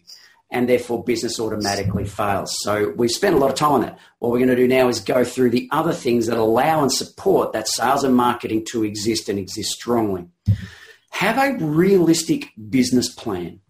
[0.54, 2.54] and therefore business automatically fails.
[2.60, 3.98] So we spent a lot of time on that.
[4.20, 6.92] What we're going to do now is go through the other things that allow and
[6.92, 10.28] support that sales and marketing to exist and exist strongly.
[11.10, 13.60] Have a realistic business plan.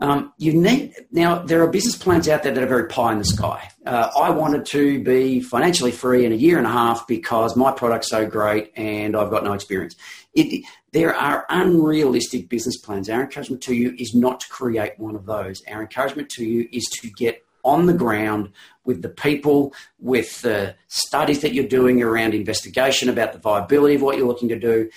[0.00, 1.40] Um, you need now.
[1.42, 3.68] There are business plans out there that are very pie in the sky.
[3.84, 7.70] Uh, I wanted to be financially free in a year and a half because my
[7.70, 9.96] product's so great and I've got no experience.
[10.32, 13.08] It, there are unrealistic business plans.
[13.08, 15.62] Our encouragement to you is not to create one of those.
[15.68, 18.50] Our encouragement to you is to get on the ground
[18.84, 24.02] with the people, with the studies that you're doing around investigation about the viability of
[24.02, 24.90] what you're looking to do.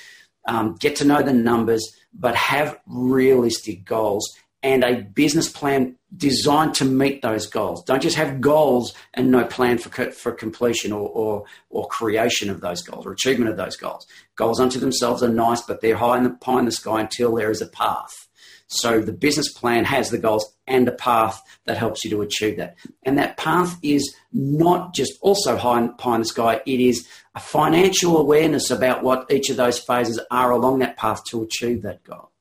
[0.45, 6.75] Um, get to know the numbers, but have realistic goals and a business plan designed
[6.75, 7.83] to meet those goals.
[7.83, 12.61] Don't just have goals and no plan for, for completion or, or, or creation of
[12.61, 14.05] those goals or achievement of those goals.
[14.35, 17.35] Goals unto themselves are nice, but they're high in the, pie in the sky until
[17.35, 18.27] there is a path.
[18.67, 22.57] So the business plan has the goals and a path that helps you to achieve
[22.57, 22.75] that.
[23.03, 27.39] And that path is not just also high, pie in the sky, it is a
[27.39, 32.03] financial awareness about what each of those phases are along that path to achieve that
[32.03, 32.32] goal.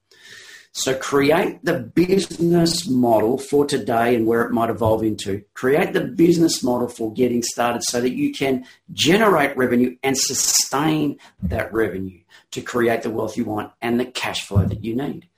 [0.75, 5.45] So create the business model for today and where it might evolve into.
[5.53, 11.19] Create the business model for getting started so that you can generate revenue and sustain
[11.43, 12.21] that revenue
[12.53, 15.29] to create the wealth you want and the cash flow that you need.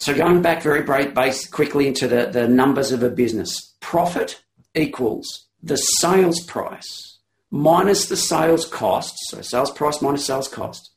[0.00, 4.42] So going back very base quickly into the, the numbers of a business, profit
[4.74, 7.18] equals the sales price
[7.50, 10.90] minus the sales cost, so sales price minus sales cost,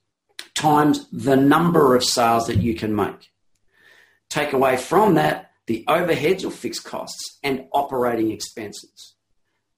[0.59, 3.31] times the number of sales that you can make.
[4.29, 9.13] Take away from that the overheads or fixed costs and operating expenses.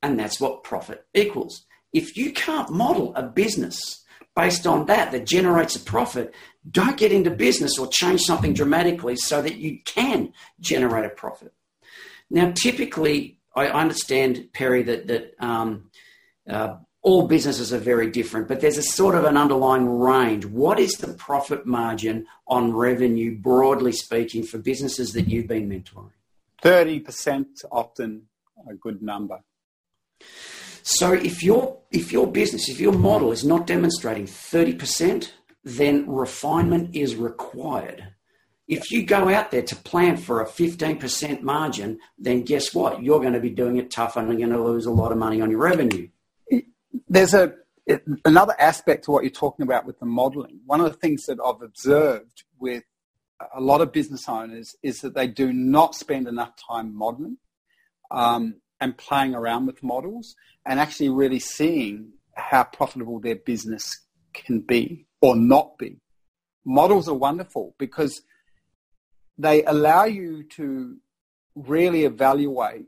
[0.02, 1.66] And that's what profit equals.
[1.92, 6.34] If you can't model a business based on that that generates a profit,
[6.70, 11.54] don't get into business or change something dramatically so that you can generate a profit.
[12.30, 15.92] Now, typically, I understand, Perry, that, that um,
[16.50, 20.46] uh, all businesses are very different, but there's a sort of an underlying range.
[20.46, 26.12] What is the profit margin on revenue, broadly speaking, for businesses that you've been mentoring?
[26.62, 28.28] 30% often
[28.70, 29.40] a good number.
[30.84, 35.32] So if your if your business, if your model is not demonstrating 30%,
[35.64, 38.14] then refinement is required.
[38.68, 43.04] If you go out there to plan for a 15% margin, then guess what?
[43.04, 45.18] You're going to be doing it tough and you're going to lose a lot of
[45.18, 46.08] money on your revenue.
[47.08, 47.54] There's a
[48.24, 50.62] another aspect to what you're talking about with the modeling.
[50.66, 52.84] One of the things that I've observed with
[53.54, 57.38] a lot of business owners is that they do not spend enough time modeling.
[58.12, 64.60] Um, and playing around with models and actually really seeing how profitable their business can
[64.60, 65.98] be or not be.
[66.66, 68.24] Models are wonderful because
[69.38, 70.98] they allow you to
[71.56, 72.86] really evaluate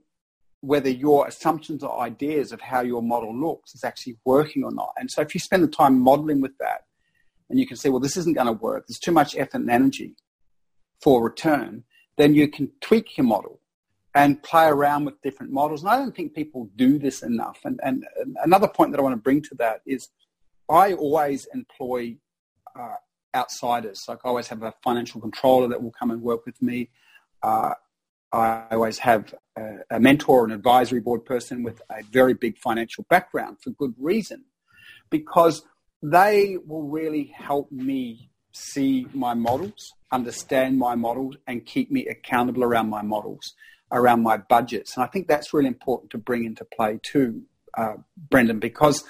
[0.63, 4.93] whether your assumptions or ideas of how your model looks is actually working or not.
[4.95, 6.85] And so if you spend the time modeling with that
[7.49, 9.69] and you can say, well, this isn't going to work, there's too much effort and
[9.69, 10.15] energy
[11.01, 11.83] for return,
[12.15, 13.59] then you can tweak your model
[14.15, 15.81] and play around with different models.
[15.81, 17.59] And I don't think people do this enough.
[17.65, 18.05] And, and,
[18.41, 20.07] another point that I want to bring to that is
[20.69, 22.15] I always employ
[22.73, 22.95] uh,
[23.35, 24.05] outsiders.
[24.07, 26.89] Like I always have a financial controller that will come and work with me.
[27.41, 27.73] Uh,
[28.33, 33.05] I always have a, a mentor, an advisory board person with a very big financial
[33.09, 34.45] background for good reason,
[35.09, 35.63] because
[36.01, 42.63] they will really help me see my models, understand my models, and keep me accountable
[42.63, 43.53] around my models
[43.91, 44.95] around my budgets.
[44.95, 47.43] And I think that's really important to bring into play too,
[47.77, 49.03] uh, Brendan, because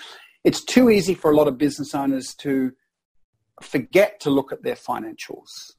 [0.43, 2.73] it's too easy for a lot of business owners to
[3.61, 5.71] forget to look at their financials,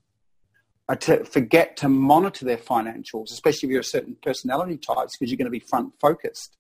[1.01, 5.39] to forget to monitor their financials, especially if you're a certain personality types, because you're
[5.39, 6.57] going to be front focused.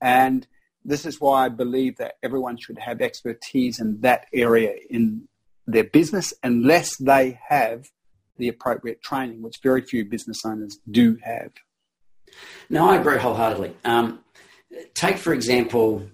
[0.00, 0.46] And
[0.84, 5.28] this is why I believe that everyone should have expertise in that area in
[5.66, 7.86] their business unless they have
[8.36, 11.52] the appropriate training, which very few business owners do have.
[12.68, 13.74] No, I agree wholeheartedly.
[13.84, 14.20] Um,
[14.94, 16.08] take, for example,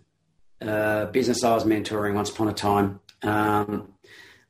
[0.61, 3.01] uh, business I was mentoring once upon a time.
[3.23, 3.95] Um,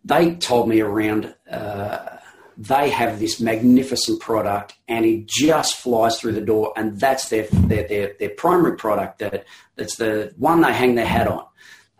[0.04, 2.17] they told me around uh,
[2.58, 7.46] they have this magnificent product and it just flies through the door, and that's their
[7.52, 9.20] their their, their primary product.
[9.20, 9.44] That
[9.76, 11.46] that's the one they hang their hat on,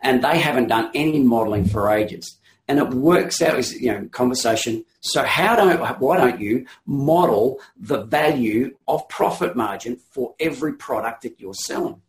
[0.01, 4.07] and they haven't done any modelling for ages and it works out as you know
[4.11, 4.85] conversation.
[5.01, 11.23] So how don't why don't you model the value of profit margin for every product
[11.23, 12.01] that you're selling?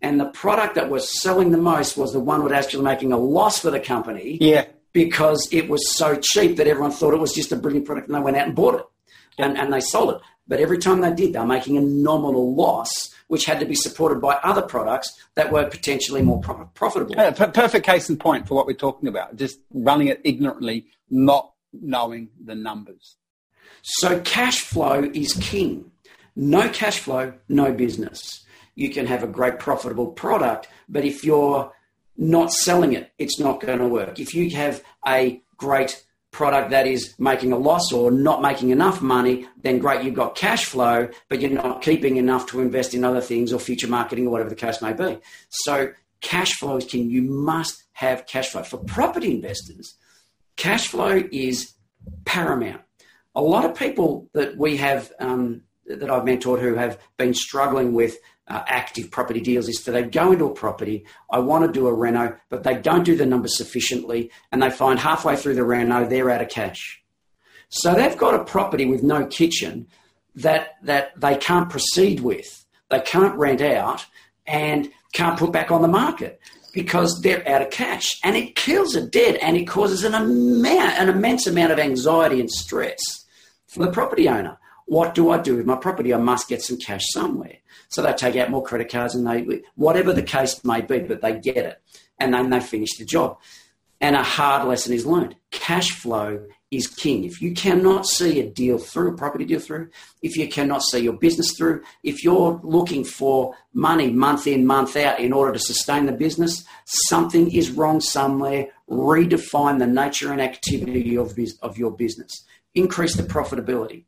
[0.00, 3.12] And the product that was selling the most was the one that was actually making
[3.12, 4.38] a loss for the company.
[4.40, 4.64] Yeah.
[4.92, 8.16] Because it was so cheap that everyone thought it was just a brilliant product and
[8.16, 8.86] they went out and bought it.
[9.38, 10.20] And, and they sold it.
[10.48, 12.90] But every time they did, they were making a nominal loss
[13.28, 17.18] which had to be supported by other products that were potentially more profitable.
[17.18, 19.36] Uh, yeah, perfect case in point for what we're talking about.
[19.36, 23.16] Just running it ignorantly, not knowing the numbers.
[23.82, 25.92] So cash flow is king.
[26.34, 28.44] No cash flow, no business.
[28.74, 31.72] You can have a great profitable product, but if you're
[32.18, 34.18] not selling it, it's not going to work.
[34.18, 39.00] If you have a great product that is making a loss or not making enough
[39.00, 43.04] money, then great, you've got cash flow, but you're not keeping enough to invest in
[43.04, 45.18] other things or future marketing or whatever the case may be.
[45.48, 47.08] So cash flow is king.
[47.08, 48.62] You must have cash flow.
[48.62, 49.94] For property investors,
[50.56, 51.72] cash flow is
[52.24, 52.82] paramount.
[53.34, 57.92] A lot of people that we have um, that I've mentored who have been struggling
[57.92, 58.18] with
[58.48, 61.86] uh, active property deals is that they go into a property, I want to do
[61.86, 65.64] a reno, but they don't do the numbers sufficiently, and they find halfway through the
[65.64, 67.02] reno they're out of cash.
[67.68, 69.86] So they've got a property with no kitchen
[70.36, 72.64] that, that they can't proceed with.
[72.90, 74.06] They can't rent out
[74.46, 76.40] and can't put back on the market
[76.72, 78.18] because they're out of cash.
[78.24, 82.40] And it kills it dead and it causes an, amount, an immense amount of anxiety
[82.40, 82.98] and stress
[83.66, 84.58] for the property owner.
[84.86, 86.14] What do I do with my property?
[86.14, 87.58] I must get some cash somewhere.
[87.88, 91.22] So they take out more credit cards and they, whatever the case may be, but
[91.22, 91.82] they get it
[92.18, 93.38] and then they finish the job.
[94.00, 95.34] And a hard lesson is learned.
[95.50, 97.24] Cash flow is king.
[97.24, 99.88] If you cannot see a deal through, a property deal through,
[100.22, 104.96] if you cannot see your business through, if you're looking for money month in, month
[104.96, 108.68] out in order to sustain the business, something is wrong somewhere.
[108.88, 112.44] Redefine the nature and activity of, of your business.
[112.74, 114.04] Increase the profitability.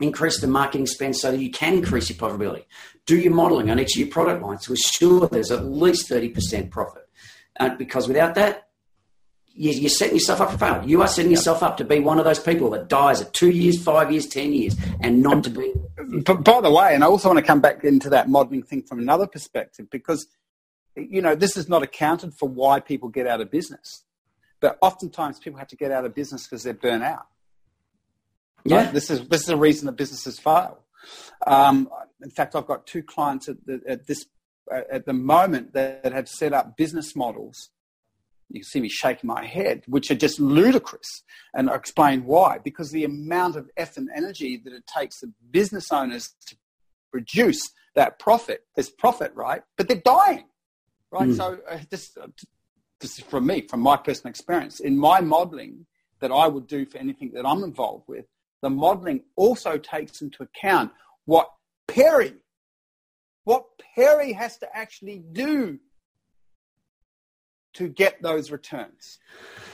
[0.00, 2.64] Increase the marketing spend so that you can increase your profitability.
[3.06, 6.70] Do your modeling on each of your product lines to assure there's at least 30%
[6.70, 7.08] profit.
[7.60, 8.68] Uh, because without that,
[9.56, 10.82] you're setting yourself up for failure.
[10.88, 13.50] You are setting yourself up to be one of those people that dies at two
[13.50, 15.72] years, five years, ten years, and not to be.
[16.24, 18.82] But by the way, and I also want to come back into that modelling thing
[18.82, 20.26] from another perspective because,
[20.96, 24.04] you know, this is not accounted for why people get out of business,
[24.60, 27.26] but oftentimes people have to get out of business because they're burnt out.
[28.64, 30.78] Yeah, this is this is a reason that businesses fail.
[31.46, 31.88] Um,
[32.22, 34.26] in fact, I've got two clients at, the, at this
[34.90, 37.70] at the moment that have set up business models
[38.48, 41.22] you can see me shaking my head, which are just ludicrous.
[41.54, 42.58] And I'll explain why.
[42.58, 46.56] Because the amount of effort and energy that it takes the business owners to
[47.10, 47.60] produce
[47.94, 49.62] that profit, there's profit, right?
[49.76, 50.44] But they're dying,
[51.10, 51.28] right?
[51.28, 51.36] Mm.
[51.36, 52.26] So uh, this, uh,
[53.00, 54.80] this is from me, from my personal experience.
[54.80, 55.86] In my modeling
[56.20, 58.26] that I would do for anything that I'm involved with,
[58.64, 60.90] the modeling also takes into account
[61.26, 61.50] what
[61.86, 62.32] Perry,
[63.44, 65.78] what Perry has to actually do
[67.74, 69.18] to get those returns.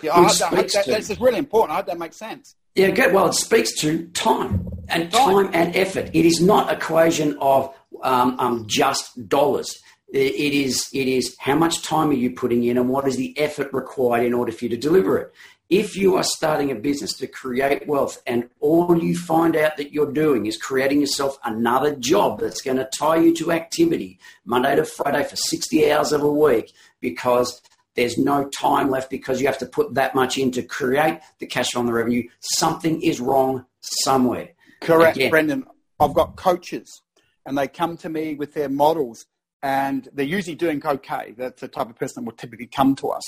[0.02, 1.72] Yeah, I that, that, that's just really important.
[1.72, 2.56] I hope that makes sense.
[2.74, 3.14] Yeah, good.
[3.14, 6.10] Well, it speaks to time and time, time and effort.
[6.12, 7.72] It is not a equation of
[8.02, 9.78] um, um, just dollars.
[10.12, 13.38] It is it is how much time are you putting in and what is the
[13.38, 15.32] effort required in order for you to deliver it.
[15.70, 19.92] If you are starting a business to create wealth and all you find out that
[19.92, 24.74] you're doing is creating yourself another job that's going to tie you to activity Monday
[24.74, 27.62] to Friday for 60 hours of a week because
[27.94, 31.46] there's no time left because you have to put that much in to create the
[31.46, 32.24] cash on the revenue.
[32.40, 34.48] Something is wrong somewhere.
[34.80, 35.30] Correct, Again.
[35.30, 35.64] Brendan.
[36.00, 37.02] I've got coaches
[37.46, 39.24] and they come to me with their models
[39.62, 41.32] and they're usually doing okay.
[41.38, 43.22] That's the type of person that will typically come to us.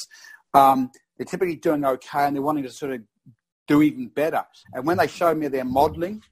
[0.55, 3.03] Um, they're typically doing okay and they're wanting to sort of
[3.69, 4.45] do even better.
[4.73, 6.23] And when they show me their modeling,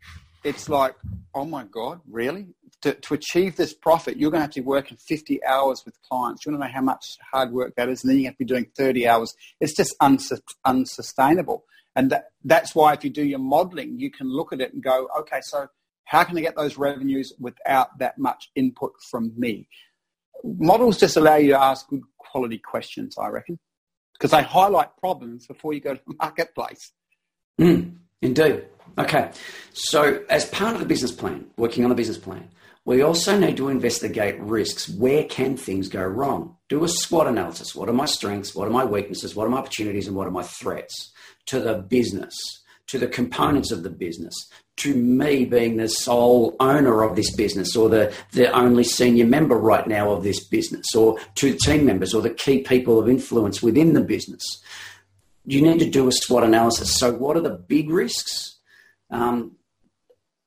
[0.44, 0.96] it's like,
[1.34, 2.48] oh my God, really?
[2.82, 6.00] to, to achieve this profit, you're going to have to be working 50 hours with
[6.02, 6.44] clients.
[6.44, 8.38] You want to know how much hard work that is, and then you have to
[8.38, 9.34] be doing 30 hours.
[9.60, 10.32] It's just uns-
[10.64, 11.64] unsustainable.
[11.94, 14.82] And that, that's why if you do your modeling, you can look at it and
[14.82, 15.66] go, okay, so
[16.04, 19.68] how can I get those revenues without that much input from me?
[20.42, 23.58] Models just allow you to ask good quality questions, I reckon,
[24.20, 26.92] because they highlight problems before you go to the marketplace.
[27.58, 28.66] Mm, indeed.
[28.98, 29.30] Okay.
[29.72, 32.50] So, as part of the business plan, working on the business plan,
[32.84, 34.88] we also need to investigate risks.
[34.88, 36.56] Where can things go wrong?
[36.68, 37.74] Do a SWOT analysis.
[37.74, 38.54] What are my strengths?
[38.54, 39.34] What are my weaknesses?
[39.34, 40.06] What are my opportunities?
[40.06, 41.12] And what are my threats
[41.46, 42.34] to the business,
[42.88, 44.34] to the components of the business,
[44.80, 49.56] to me being the sole owner of this business or the, the only senior member
[49.56, 53.62] right now of this business or to team members or the key people of influence
[53.62, 54.42] within the business.
[55.44, 56.96] You need to do a SWOT analysis.
[56.98, 58.58] So, what are the big risks?
[59.10, 59.56] Um,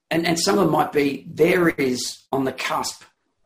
[0.10, 3.04] and, and some of them might be there is on the cusp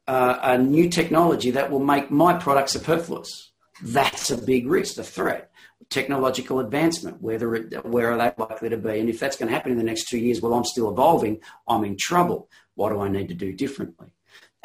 [0.08, 3.52] uh, a new technology that will make my product superfluous.
[3.82, 5.52] That's a big risk, a threat.
[5.90, 9.00] Technological advancement, whether it, where are they likely to be?
[9.00, 11.40] And if that's going to happen in the next two years, well, I'm still evolving,
[11.68, 12.50] I'm in trouble.
[12.76, 14.14] What do I need to do differently?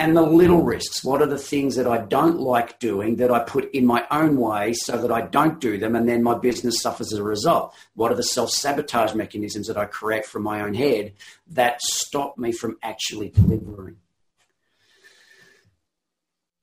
[0.02, 1.04] and the little risks.
[1.04, 4.36] What are the things that I don't like doing that I put in my own
[4.36, 7.74] way so that I don't do them and then my business suffers as a result?
[7.94, 11.12] What are the self sabotage mechanisms that I create from my own head
[11.48, 13.96] that stop me from actually delivering?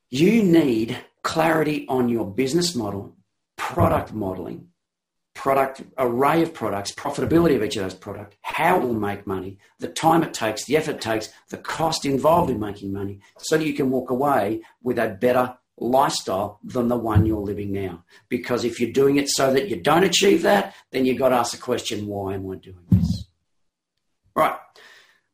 [0.10, 3.16] You need clarity on your business model,
[3.70, 4.68] product modeling,
[5.36, 9.60] product array of products, profitability of each of those products, how it will make money,
[9.78, 13.58] the time it takes, the effort it takes, the cost involved in making money, so
[13.58, 18.04] that you can walk away with a better lifestyle than the one you're living now.
[18.28, 21.36] Because if you're doing it so that you don't achieve that, then you've got to
[21.36, 23.28] ask the question, why am I doing this?
[24.36, 24.58] Right,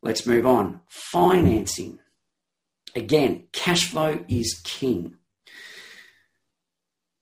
[0.02, 0.82] let's move on.
[0.90, 2.00] Financing.
[2.96, 5.16] Again, cash flow is king.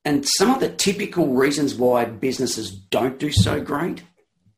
[0.06, 4.04] And some of the typical reasons why businesses don't do so great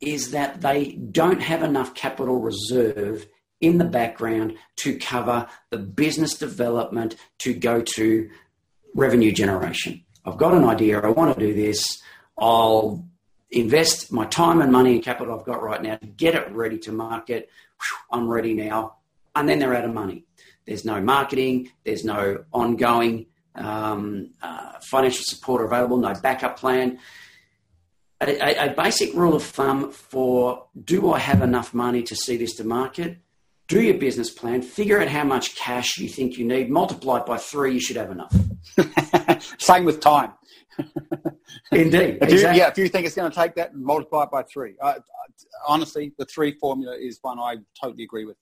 [0.02, 3.28] is that they don't have enough capital reserve
[3.62, 8.30] in the background to cover the business development to go to
[8.94, 10.04] revenue generation.
[10.26, 12.02] I've got an idea, I want to do this,
[12.38, 13.06] I'll
[13.52, 16.78] invest my time and money and capital I've got right now to get it ready
[16.80, 17.50] to market.
[18.12, 18.98] I'm ready now.
[19.36, 20.26] And then they're out of money.
[20.66, 27.00] There's no marketing, there's no ongoing um, uh, financial support available, no backup plan.
[28.22, 32.38] A, a, a, basic rule of thumb for do I have enough money to see
[32.38, 33.18] this to market?
[33.68, 37.26] Do your business plan, figure out how much cash you think you need, multiply it
[37.26, 38.34] by three, you should have enough.
[39.60, 40.34] Same with time.
[41.72, 42.20] Indeed.
[42.22, 42.60] if you, exactly.
[42.60, 44.76] Yeah, if you think it's going to take that, multiply it by three.
[44.82, 44.96] Uh,
[45.68, 48.38] honestly, the three formula is one I totally agree with.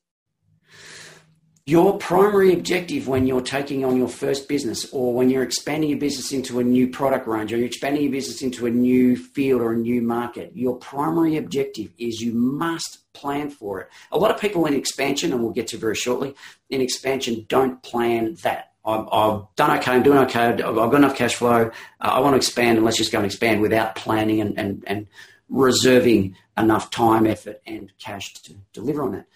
[1.66, 6.00] Your primary objective when you're taking on your first business or when you're expanding your
[6.00, 9.62] business into a new product range or you're expanding your business into a new field
[9.62, 13.88] or a new market, your primary objective is you must plan for it.
[14.12, 16.36] A lot of people in expansion, and we'll get to very shortly,
[16.70, 18.74] in expansion don't plan that.
[18.84, 22.34] I've, I've done okay, I'm doing okay, I've got enough cash flow, uh, I want
[22.34, 25.08] to expand and let's just go and expand without planning and, and, and
[25.48, 29.28] reserving enough time, effort, and cash to deliver on that.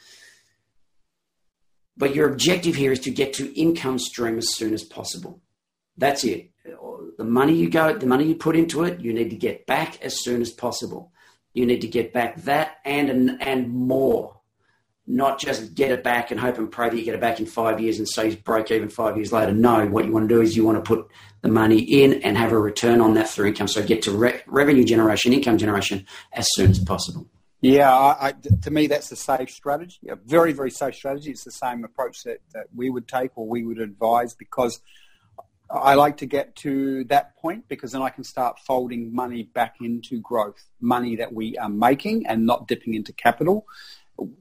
[1.98, 5.42] But your objective here is to get to income stream as soon as possible.
[5.98, 6.52] That's it.
[7.18, 10.02] The money you go, the money you put into it, you need to get back
[10.04, 11.12] as soon as possible.
[11.54, 14.40] You need to get back that and and more,
[15.08, 17.48] not just get it back and hope and pray that you get it back in
[17.48, 19.52] five years and say break even five years later.
[19.54, 21.08] No, what you want to do is you want to put
[21.42, 23.68] the money in and have a return on that through income.
[23.68, 27.28] So get to re- revenue generation, income generation as soon as possible.
[27.68, 31.32] Yeah, I, I, to me, that's a safe strategy, a very, very safe strategy.
[31.32, 34.80] It's the same approach that, that we would take or we would advise because
[35.70, 39.76] I like to get to that point because then I can start folding money back
[39.82, 43.66] into growth, money that we are making and not dipping into capital.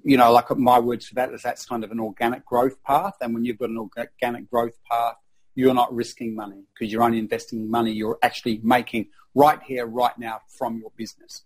[0.04, 3.14] You know, like my words for that is that's kind of an organic growth path.
[3.20, 5.16] And when you've got an organic growth path,
[5.56, 10.16] you're not risking money because you're only investing money you're actually making right here, right
[10.16, 11.42] now from your business.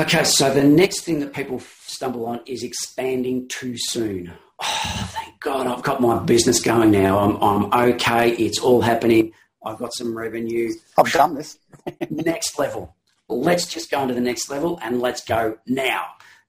[0.00, 4.32] Okay, so the next thing that people stumble on is expanding too soon.
[4.60, 7.18] Oh, thank God I've got my business going now.
[7.18, 8.30] I'm, I'm okay.
[8.30, 9.32] It's all happening.
[9.64, 10.72] I've got some revenue.
[10.96, 11.58] I've done this.
[12.10, 12.94] next level.
[13.28, 16.06] Let's just go on to the next level and let's go now.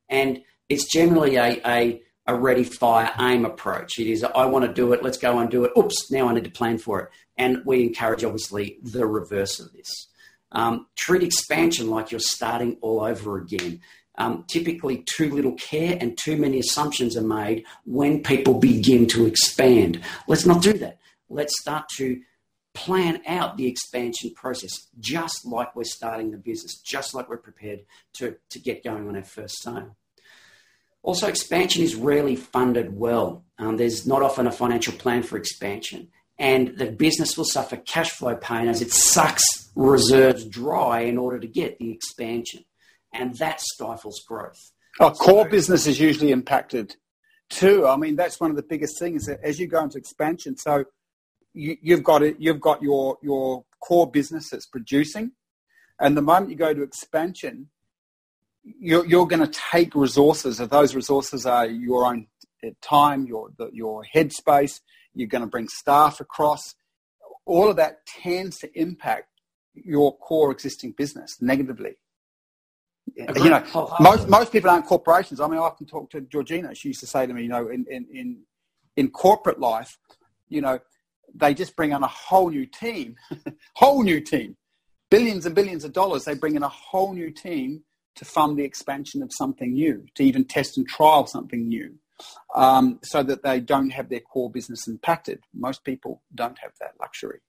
[0.09, 3.97] And it's generally a, a, a ready, fire, aim approach.
[3.97, 5.01] It is, I want to do it.
[5.01, 5.71] Let's go and do it.
[5.75, 7.09] Oops, now I need to plan for it.
[7.35, 10.08] And we encourage, obviously, the reverse of this.
[10.51, 13.81] Um, treat expansion like you're starting all over again.
[14.17, 19.25] Um, typically, too little care and too many assumptions are made when people begin to
[19.25, 20.01] expand.
[20.27, 20.99] Let's not do that.
[21.29, 22.19] Let's start to
[22.73, 27.81] plan out the expansion process just like we're starting the business, just like we're prepared
[28.13, 29.95] to, to get going on our first sale.
[31.01, 33.45] Also, expansion is rarely funded well.
[33.57, 36.09] Um, there's not often a financial plan for expansion
[36.39, 39.43] and the business will suffer cash flow pain as it sucks
[39.75, 42.63] reserves dry in order to get the expansion.
[43.13, 44.71] And that stifles growth.
[45.01, 46.95] Oh, core business is usually impacted
[47.49, 47.85] too.
[47.85, 50.55] I mean, that's one of the biggest things that as you go into expansion.
[50.55, 50.85] So
[51.53, 55.31] you, have got it, you've got your, your core business that's producing.
[55.99, 57.69] And the moment you go to expansion,
[58.63, 60.61] you're, you're going to take resources.
[60.61, 62.27] If those resources are your own
[62.81, 64.79] time, your, your headspace,
[65.13, 66.75] you're going to bring staff across.
[67.45, 69.27] All of that tends to impact
[69.73, 71.95] your core existing business negatively.
[73.17, 73.43] Agreed.
[73.43, 75.39] You know, most, most people aren't corporations.
[75.39, 76.75] I mean, I often talk to Georgina.
[76.75, 78.41] She used to say to me, you know, in, in, in,
[78.95, 79.97] in corporate life,
[80.47, 80.79] you know,
[81.33, 83.15] they just bring on a whole new team,
[83.75, 84.57] whole new team,
[85.09, 86.25] billions and billions of dollars.
[86.25, 87.83] They bring in a whole new team
[88.15, 91.95] to fund the expansion of something new, to even test and trial something new
[92.55, 95.41] um, so that they don't have their core business impacted.
[95.53, 97.39] Most people don't have that luxury.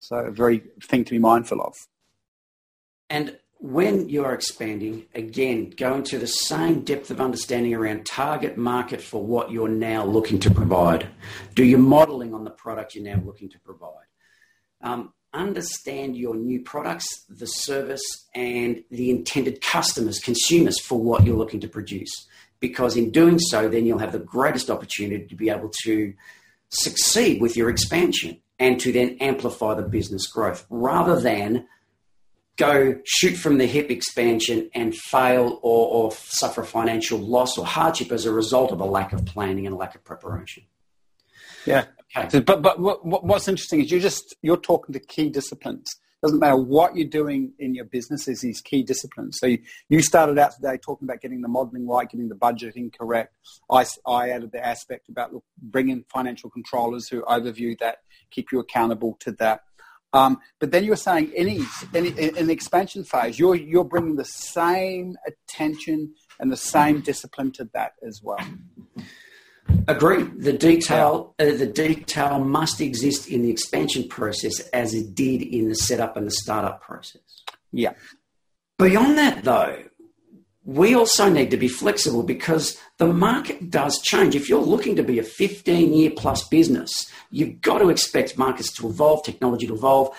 [0.00, 1.76] So, a very thing to be mindful of.
[3.08, 8.56] And when you are expanding, again, go into the same depth of understanding around target
[8.58, 11.06] market for what you're now looking to provide.
[11.54, 14.06] Do your modeling on the product you're now looking to provide.
[14.80, 18.02] Um, understand your new products, the service,
[18.34, 22.26] and the intended customers, consumers for what you're looking to produce
[22.62, 26.14] because in doing so, then you'll have the greatest opportunity to be able to
[26.70, 31.66] succeed with your expansion and to then amplify the business growth rather than
[32.56, 38.12] go shoot from the hip expansion and fail or, or suffer financial loss or hardship
[38.12, 40.62] as a result of a lack of planning and a lack of preparation.
[41.66, 41.86] Yeah.
[42.16, 42.28] Okay.
[42.28, 45.88] So, but but what, what's interesting is you just you're talking to key disciplines
[46.22, 49.38] Doesn't matter what you're doing in your business, is these key disciplines.
[49.40, 49.58] So you,
[49.88, 53.34] you started out today talking about getting the modeling right, getting the budgeting correct.
[53.68, 57.98] I, I added the aspect about bringing financial controllers who overview that,
[58.30, 59.62] keep you accountable to that.
[60.12, 61.62] Um, but then you were saying any,
[61.94, 67.50] any in the expansion phase, you're you're bringing the same attention and the same discipline
[67.52, 68.46] to that as well.
[69.88, 70.22] Agree.
[70.22, 75.68] The detail, uh, the detail must exist in the expansion process as it did in
[75.68, 77.22] the setup and the startup process.
[77.72, 77.92] Yeah.
[78.78, 79.82] Beyond that, though,
[80.64, 84.36] we also need to be flexible because the market does change.
[84.36, 88.72] If you're looking to be a 15 year plus business, you've got to expect markets
[88.76, 90.16] to evolve, technology to evolve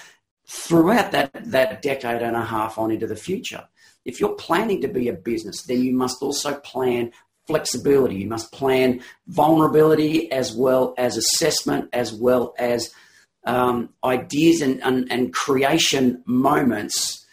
[0.47, 3.63] throughout that, that decade and a half on into the future.
[4.03, 7.11] If you're planning to be a business, then you must also plan
[7.47, 8.15] flexibility.
[8.15, 12.91] You must plan vulnerability as well as assessment, as well as
[13.45, 17.23] um, ideas and, and, and, creation moments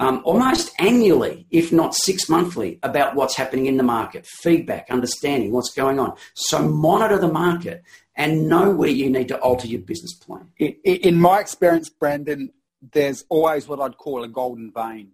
[0.00, 5.52] um, almost annually, if not six monthly, about what's happening in the market, feedback, understanding
[5.52, 6.16] what's going on.
[6.34, 7.84] So monitor the market
[8.16, 10.48] and know where you need to alter your business plan.
[10.58, 12.50] In, in my experience, Brandon,
[12.92, 15.12] there's always what I'd call a golden vein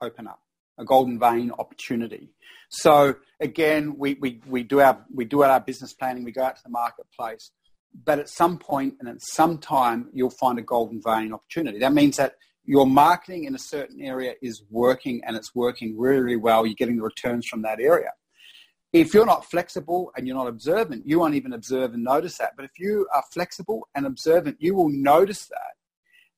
[0.00, 0.40] open up,
[0.78, 2.30] a golden vein opportunity.
[2.70, 6.56] So again, we, we, we do our we do our business planning, we go out
[6.56, 7.50] to the marketplace,
[8.04, 11.80] but at some point and at some time you'll find a golden vein opportunity.
[11.80, 16.20] That means that your marketing in a certain area is working and it's working really,
[16.20, 16.64] really well.
[16.64, 18.12] You're getting the returns from that area.
[18.92, 22.52] If you're not flexible and you're not observant, you won't even observe and notice that.
[22.56, 25.74] But if you are flexible and observant, you will notice that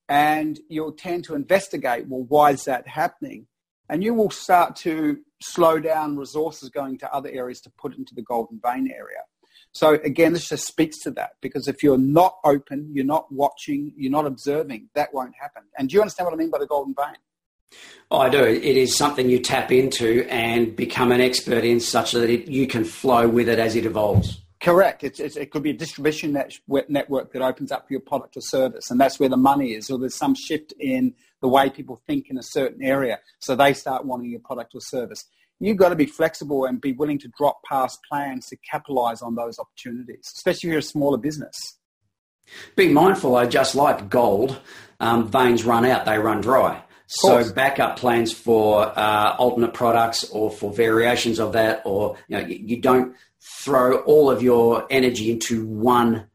[0.09, 3.47] and you'll tend to investigate well, why is that happening?
[3.93, 8.15] And you will start to slow down resources going to other areas to put into
[8.15, 9.19] the golden vein area.
[9.73, 13.93] So again, this just speaks to that because if you're not open, you're not watching,
[13.95, 15.65] you're not observing, that won't happen.
[15.77, 17.17] And do you understand what I mean by the golden vein?
[18.11, 18.43] Oh, I do.
[18.43, 22.67] It is something you tap into and become an expert in such that it, you
[22.67, 24.41] can flow with it as it evolves.
[24.63, 25.03] Correct.
[25.03, 26.53] It's, it's, it could be a distribution net,
[26.89, 29.91] network that opens up for your product or service, and that's where the money is,
[29.91, 33.75] or there's some shift in the way people think in a certain area, so they
[33.75, 35.25] start wanting your product or service
[35.63, 39.37] you've got to be flexible and be willing to drop past plans to capitalize on
[39.37, 41.79] those opportunities, especially if you're a smaller business.
[42.75, 44.61] Be mindful, though, just like gold,
[44.99, 46.83] um, veins run out, they run dry.
[47.07, 52.47] So backup plans for uh, alternate products or for variations of that, or you, know,
[52.47, 56.29] you, you don't throw all of your energy into one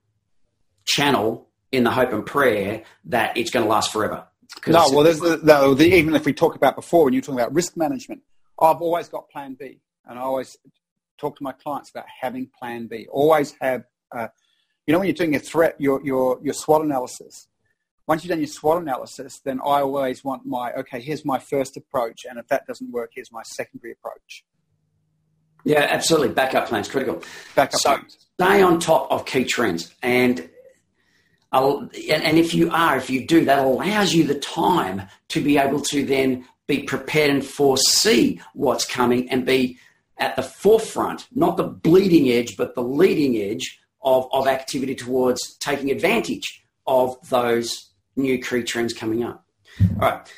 [0.86, 4.26] channel in the hope and prayer that it's going to last forever.
[4.66, 7.39] No, well, there's the, no, the, even if we talk about before, when you're talking
[7.39, 8.22] about risk management,
[8.60, 10.58] I've always got plan B, and I always
[11.18, 13.08] talk to my clients about having plan B.
[13.12, 13.84] Always have,
[14.16, 14.28] uh,
[14.86, 17.47] you know, when you're doing a threat, your, your, your SWOT analysis.
[18.08, 21.78] Once you've done your SWOT analysis, then I always want my, okay, here's my first
[21.78, 24.43] approach, and if that doesn't work, here's my secondary approach.
[25.68, 26.30] Yeah, absolutely.
[26.30, 27.22] Backup plans critical.
[27.53, 28.18] Backup so plans.
[28.39, 30.49] Stay on top of key trends, and
[31.51, 35.82] and if you are, if you do, that allows you the time to be able
[35.82, 39.78] to then be prepared and foresee what's coming and be
[40.18, 45.57] at the forefront, not the bleeding edge, but the leading edge of, of activity towards
[45.57, 49.45] taking advantage of those new key trends coming up.
[49.82, 50.34] All right,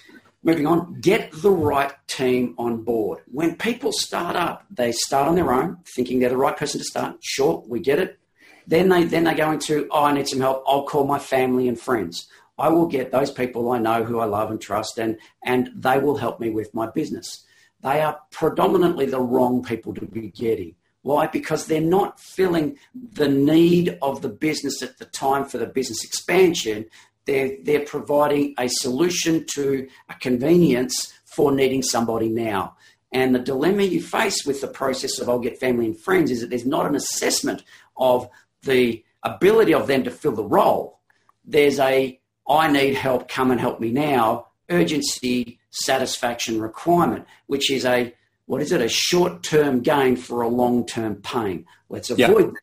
[0.49, 0.99] moving on.
[0.99, 3.19] Get the right team on board.
[3.31, 6.85] When people start up, they start on their own, thinking they're the right person to
[6.85, 7.17] start.
[7.21, 8.19] Sure, we get it.
[8.67, 10.63] Then they then they go into, oh, I need some help.
[10.67, 12.27] I'll call my family and friends.
[12.57, 15.97] I will get those people I know who I love and trust, and, and they
[15.97, 17.45] will help me with my business.
[17.81, 20.75] They are predominantly the wrong people to be getting.
[21.01, 21.27] Why?
[21.27, 26.03] Because they're not filling the need of the business at the time for the business
[26.03, 26.85] expansion.
[27.29, 32.75] They're, they're providing a solution to a convenience for needing somebody now.
[33.11, 36.41] And the dilemma you face with the process of I'll get family and friends is
[36.41, 37.63] that there's not an assessment
[37.97, 38.27] of
[38.63, 41.01] the ability of them to fill the role.
[41.45, 47.85] There's a I need help, come and help me now, urgency satisfaction requirement, which is
[47.85, 48.11] a
[48.47, 48.81] what is it?
[48.81, 51.67] A short term gain for a long term pain.
[51.89, 52.53] Let's avoid yep.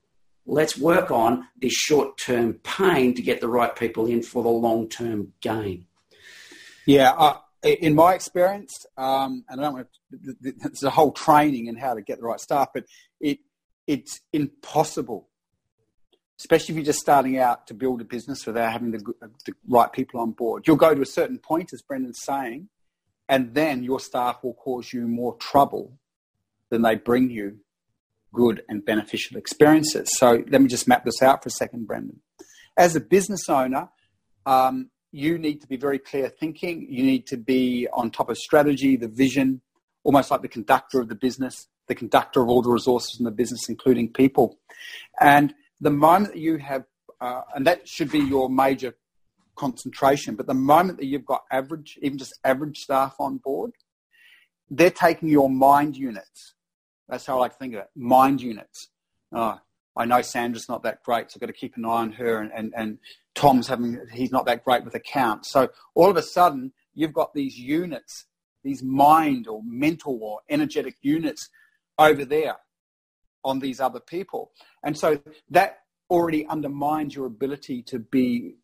[0.46, 4.48] Let's work on this short term pain to get the right people in for the
[4.48, 5.86] long term gain.
[6.86, 11.66] Yeah, uh, in my experience, um, and I don't want to, there's a whole training
[11.66, 12.84] in how to get the right staff, but
[13.20, 13.40] it
[13.86, 15.28] it's impossible
[16.38, 18.98] especially if you're just starting out to build a business without having the,
[19.46, 20.66] the right people on board.
[20.66, 22.68] You'll go to a certain point, as Brendan's saying,
[23.28, 25.98] and then your staff will cause you more trouble
[26.70, 27.58] than they bring you
[28.36, 30.10] good and beneficial experiences.
[30.18, 32.20] So let me just map this out for a second, Brendan.
[32.76, 33.88] As a business owner,
[34.44, 36.86] um, you need to be very clear thinking.
[36.90, 39.62] You need to be on top of strategy, the vision,
[40.04, 43.30] almost like the conductor of the business, the conductor of all the resources in the
[43.30, 44.58] business, including people.
[45.18, 46.84] And the moment that you have,
[47.20, 48.94] uh, and that should be your major
[49.56, 53.72] concentration, but the moment that you've got average, even just average staff on board,
[54.68, 56.55] they're taking your mind units.
[57.08, 58.88] That's how I like to think of it mind units.
[59.32, 59.58] Oh,
[59.96, 62.40] I know Sandra's not that great, so I've got to keep an eye on her.
[62.40, 62.98] And, and, and
[63.34, 65.50] Tom's having, he's not that great with accounts.
[65.50, 68.26] So all of a sudden, you've got these units,
[68.62, 71.48] these mind or mental or energetic units
[71.98, 72.56] over there
[73.42, 74.50] on these other people.
[74.82, 75.78] And so that
[76.10, 78.56] already undermines your ability to be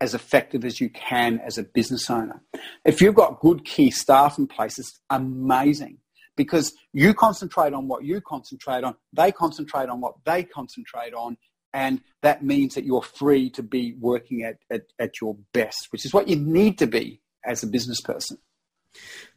[0.00, 2.42] as effective as you can as a business owner.
[2.84, 5.98] If you've got good key staff in place, it's amazing
[6.36, 11.36] because you concentrate on what you concentrate on, they concentrate on what they concentrate on,
[11.72, 16.04] and that means that you're free to be working at, at, at your best, which
[16.04, 18.38] is what you need to be as a business person.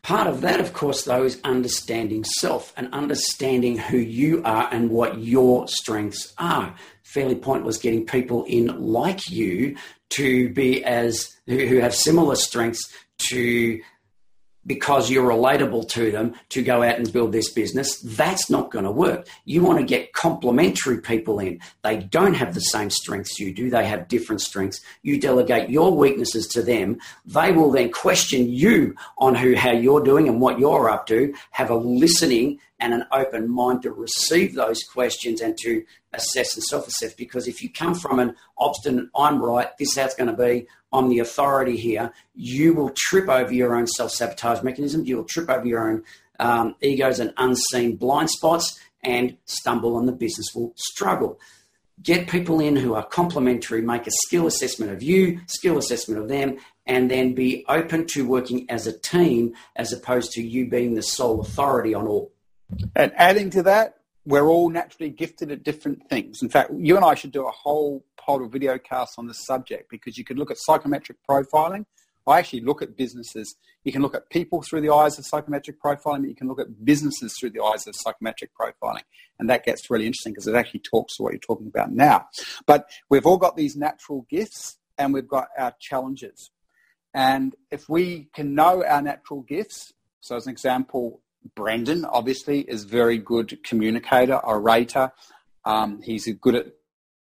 [0.02, 4.89] Part of that, of course, though, is understanding self and understanding who you are and
[4.89, 6.74] what your strengths are.
[7.04, 9.76] Fairly pointless getting people in like you
[10.12, 12.82] to be as who have similar strengths
[13.30, 13.82] to
[14.70, 18.86] because you're relatable to them to go out and build this business, that's not going
[18.86, 19.28] to work.
[19.43, 21.59] You want to get complementary people in.
[21.84, 24.80] They don't have the same strengths you do, they have different strengths.
[25.01, 26.99] You delegate your weaknesses to them.
[27.26, 31.34] They will then question you on who how you're doing and what you're up to,
[31.49, 36.63] have a listening and an open mind to receive those questions and to assess and
[36.63, 37.15] self assess.
[37.15, 40.38] Because if you come from an obstinate, I'm right, this is how it's going to
[40.38, 45.17] be, I'm the authority here, you will trip over your own self sabotage mechanism, you
[45.17, 46.03] will trip over your own
[46.39, 51.39] um, egos and unseen blind spots and stumble, and the business will struggle.
[52.01, 56.29] Get people in who are complementary, make a skill assessment of you, skill assessment of
[56.29, 60.95] them, and then be open to working as a team as opposed to you being
[60.95, 62.31] the sole authority on all.
[62.95, 63.99] And adding to that,
[64.30, 66.43] we're all naturally gifted at different things.
[66.43, 69.43] In fact, you and I should do a whole pod or video cast on this
[69.43, 71.86] subject because you can look at psychometric profiling.
[72.27, 73.55] I actually look at businesses.
[73.84, 76.59] You can look at people through the eyes of psychometric profiling, but you can look
[76.59, 79.01] at businesses through the eyes of psychometric profiling.
[79.39, 82.27] And that gets really interesting because it actually talks to what you're talking about now.
[82.67, 86.51] But we've all got these natural gifts and we've got our challenges.
[87.15, 91.23] And if we can know our natural gifts, so as an example,
[91.55, 95.11] Brendan obviously is very good communicator, orator.
[95.65, 96.67] Um, he's good at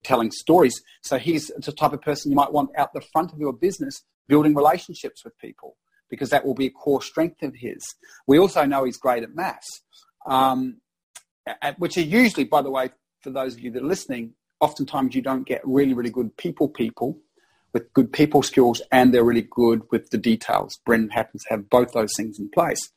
[0.04, 0.80] telling stories.
[1.02, 4.02] So he's the type of person you might want out the front of your business,
[4.28, 5.76] building relationships with people,
[6.08, 7.82] because that will be a core strength of his.
[8.26, 9.82] We also know he's great at maths,
[10.26, 10.80] um,
[11.78, 12.90] which are usually, by the way,
[13.20, 16.68] for those of you that are listening, oftentimes you don't get really, really good people
[16.68, 17.18] people
[17.72, 20.78] with good people skills and they're really good with the details.
[20.86, 22.90] Brendan happens to have both those things in place.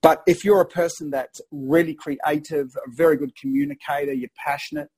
[0.00, 4.90] But if you're a person that's really creative, a very good communicator, you're passionate,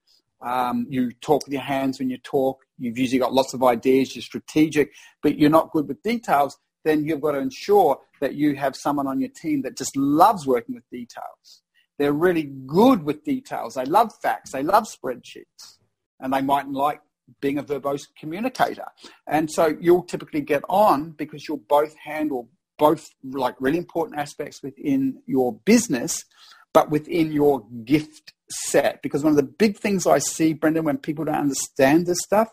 [0.42, 4.14] um, you talk with your hands when you talk, you've usually got lots of ideas,
[4.14, 4.90] you're strategic,
[5.22, 9.07] but you're not good with details, then you've got to ensure that you have someone
[9.07, 11.62] on your team that just loves working with details.
[11.98, 13.74] They're really good with details.
[13.74, 14.53] They love facts.
[14.53, 15.78] They love spreadsheets.
[16.18, 17.01] And they might not like
[17.40, 18.86] being a verbose communicator.
[19.26, 22.48] And so you'll typically get on because you'll both handle
[22.81, 26.24] both like really important aspects within your business,
[26.72, 29.03] but within your gift set.
[29.03, 32.49] Because one of the big things I see, Brendan, when people don't understand this stuff,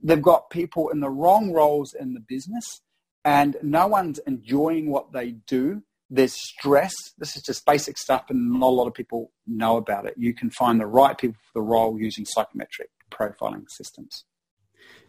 [0.00, 2.82] they've got people in the wrong roles in the business
[3.24, 5.82] and no one's enjoying what they do.
[6.10, 6.94] There's stress.
[7.18, 10.14] This is just basic stuff, and not a lot of people know about it.
[10.16, 14.24] You can find the right people for the role using psychometric profiling systems.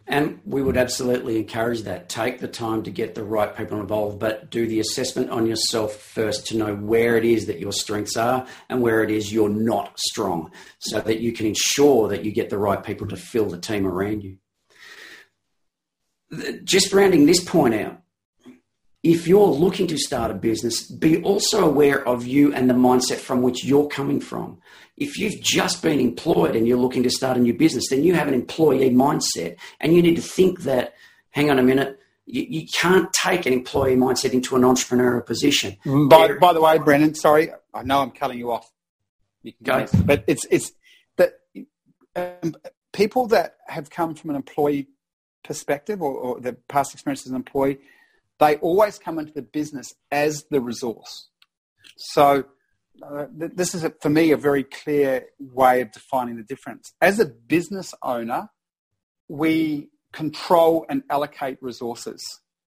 [0.06, 2.08] And we would absolutely encourage that.
[2.08, 5.94] Take the time to get the right people involved, but do the assessment on yourself
[5.96, 9.50] first to know where it is that your strengths are and where it is you're
[9.50, 13.46] not strong so that you can ensure that you get the right people to fill
[13.46, 14.38] the team around you.
[16.64, 18.00] Just rounding this point out,
[19.02, 23.18] if you're looking to start a business, be also aware of you and the mindset
[23.18, 24.58] from which you're coming from.
[24.96, 28.14] If you've just been employed and you're looking to start a new business, then you
[28.14, 30.94] have an employee mindset and you need to think that,
[31.30, 35.76] hang on a minute, you, you can't take an employee mindset into an entrepreneurial position.
[35.84, 38.70] Mm, by, by the way, Brendan, sorry, I know I'm cutting you off.
[39.42, 39.86] You Go.
[40.04, 40.72] But it's, it's
[41.16, 41.34] that
[42.16, 42.56] um,
[42.92, 44.88] people that have come from an employee
[45.44, 47.78] perspective or, or the past experience as an employee,
[48.38, 51.28] they always come into the business as the resource.
[51.96, 52.44] So
[53.02, 56.92] uh, this is, a, for me, a very clear way of defining the difference.
[57.00, 58.48] As a business owner,
[59.28, 62.24] we control and allocate resources.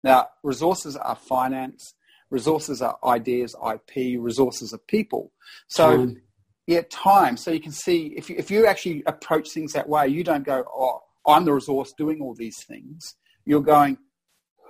[0.04, 1.94] Now, resources are finance,
[2.30, 5.32] resources are ideas, IP, resources are people.
[5.68, 6.22] So, time.
[6.68, 7.38] yeah, time.
[7.38, 10.46] So you can see if you, if you actually approach things that way, you don't
[10.46, 13.16] go, oh, I'm the resource doing all these things.
[13.46, 13.98] You're going,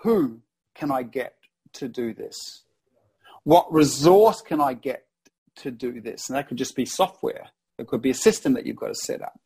[0.03, 0.41] who
[0.79, 1.35] can I get
[1.73, 2.63] to do this?
[3.43, 5.05] What resource can I get
[5.57, 6.29] to do this?
[6.29, 7.49] And that could just be software.
[7.77, 9.39] It could be a system that you've got to set up.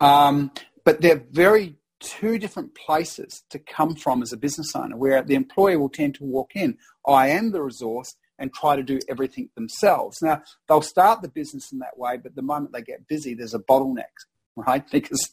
[0.00, 0.52] Um,
[0.84, 5.34] but they're very two different places to come from as a business owner, where the
[5.34, 9.48] employer will tend to walk in, I am the resource, and try to do everything
[9.56, 10.18] themselves.
[10.22, 13.54] Now, they'll start the business in that way, but the moment they get busy, there's
[13.54, 14.14] a bottleneck,
[14.56, 14.84] right?
[14.92, 15.32] Because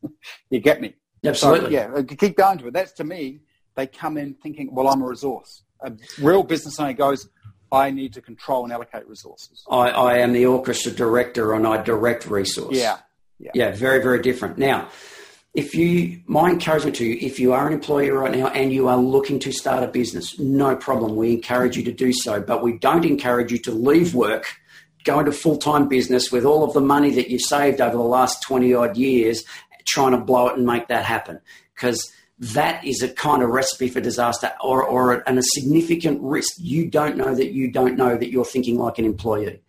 [0.50, 0.94] you get me.
[1.24, 1.76] Absolutely.
[1.76, 2.74] So, yeah, keep going to it.
[2.74, 3.40] That's to me,
[3.74, 5.62] they come in thinking, well, I'm a resource.
[5.80, 7.28] A real business owner goes,
[7.70, 9.64] I need to control and allocate resources.
[9.68, 12.76] I, I am the orchestra director and I direct resource.
[12.76, 12.98] Yeah.
[13.38, 13.50] Yeah.
[13.54, 14.58] yeah, very, very different.
[14.58, 14.88] Now,
[15.54, 18.88] if you, my encouragement to you, if you are an employee right now and you
[18.88, 21.16] are looking to start a business, no problem.
[21.16, 24.46] We encourage you to do so, but we don't encourage you to leave work,
[25.04, 28.02] go into full time business with all of the money that you've saved over the
[28.02, 29.44] last 20 odd years,
[29.84, 31.40] trying to blow it and make that happen.
[31.74, 36.54] Because that is a kind of recipe for disaster or, or and a significant risk.
[36.58, 39.60] You don't know that you don't know that you're thinking like an employee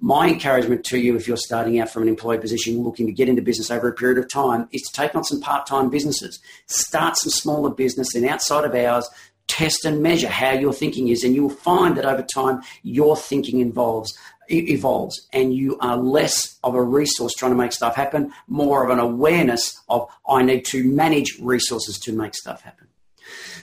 [0.00, 3.28] my encouragement to you, if you're starting out from an employee position looking to get
[3.28, 6.38] into business over a period of time, is to take on some part time businesses.
[6.66, 9.08] Start some smaller business and outside of hours,
[9.48, 13.60] test and measure how your thinking is, and you'll find that over time your thinking
[13.60, 14.16] involves
[14.48, 18.90] evolves and you are less of a resource trying to make stuff happen, more of
[18.90, 22.88] an awareness of I need to manage resources to make stuff happen.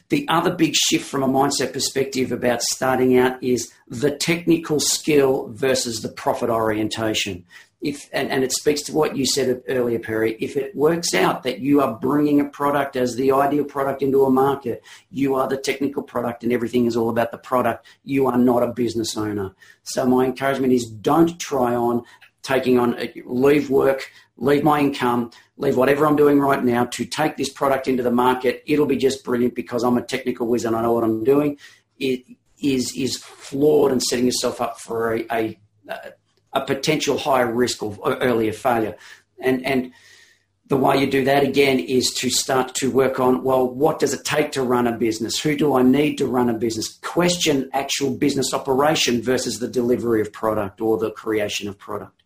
[0.10, 5.48] The other big shift from a mindset perspective about starting out is the technical skill
[5.48, 7.46] versus the profit orientation.
[7.86, 10.36] If, and, and, it speaks to what you said earlier, Perry.
[10.40, 14.26] If it works out that you are bringing a product as the ideal product into
[14.26, 17.86] a market, you are the technical product and everything is all about the product.
[18.04, 19.54] You are not a business owner.
[19.84, 22.04] So my encouragement is don't try on
[22.42, 27.38] taking on, leave work, leave my income, leave whatever I'm doing right now to take
[27.38, 28.64] this product into the market.
[28.66, 31.60] It'll be just brilliant because I'm a technical whiz and I know what I'm doing.
[32.00, 32.24] It
[32.60, 36.14] is is flawed and setting yourself up for a, a, a
[36.62, 38.96] potential higher risk of uh, earlier failure.
[39.40, 39.92] And and
[40.68, 44.14] the way you do that again is to start to work on well, what does
[44.14, 45.40] it take to run a business?
[45.40, 46.98] Who do I need to run a business?
[47.02, 52.24] Question actual business operation versus the delivery of product or the creation of product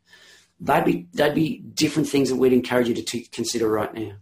[0.60, 4.14] they'd be they'd be different things that we'd encourage you to t- consider right now.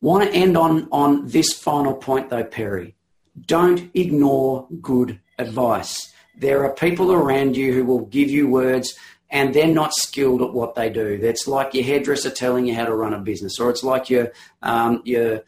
[0.00, 2.96] Want to end on on this final point though, Perry.
[3.38, 6.12] Don't ignore good advice.
[6.36, 8.94] There are people around you who will give you words
[9.30, 11.18] and they're not skilled at what they do.
[11.22, 14.32] It's like your hairdresser telling you how to run a business, or it's like your
[14.62, 15.42] um, your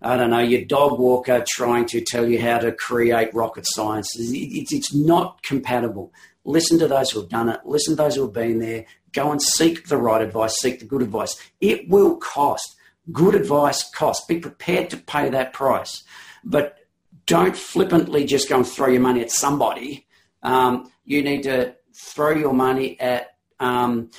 [0.00, 4.08] I don't know your dog walker trying to tell you how to create rocket science.
[4.18, 6.12] It's, it's not compatible.
[6.44, 7.60] Listen to those who have done it.
[7.64, 8.86] Listen to those who have been there.
[9.12, 11.36] Go and seek the right advice, seek the good advice.
[11.60, 12.76] It will cost.
[13.12, 14.26] Good advice costs.
[14.26, 16.02] Be prepared to pay that price.
[16.42, 16.78] But
[17.26, 20.06] don't flippantly just go and throw your money at somebody.
[20.42, 24.10] Um, you need to throw your money at um,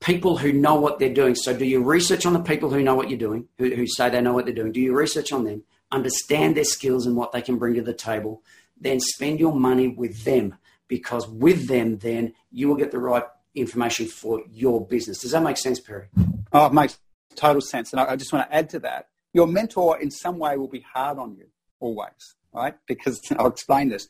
[0.00, 1.34] people who know what they're doing.
[1.34, 4.10] So, do your research on the people who know what you're doing, who, who say
[4.10, 4.72] they know what they're doing.
[4.72, 7.94] Do your research on them, understand their skills and what they can bring to the
[7.94, 8.42] table.
[8.80, 10.56] Then spend your money with them
[10.88, 15.20] because with them, then you will get the right information for your business.
[15.20, 16.06] Does that make sense, Perry?
[16.52, 16.98] Oh, it makes
[17.36, 17.92] total sense.
[17.92, 19.08] And I, just want to add to that.
[19.32, 21.46] Your mentor, in some way, will be hard on you
[21.80, 22.74] always, right?
[22.86, 24.08] Because I'll explain this.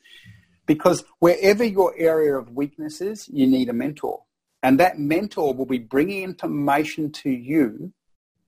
[0.66, 4.22] Because wherever your area of weakness is, you need a mentor.
[4.62, 7.92] And that mentor will be bringing information to you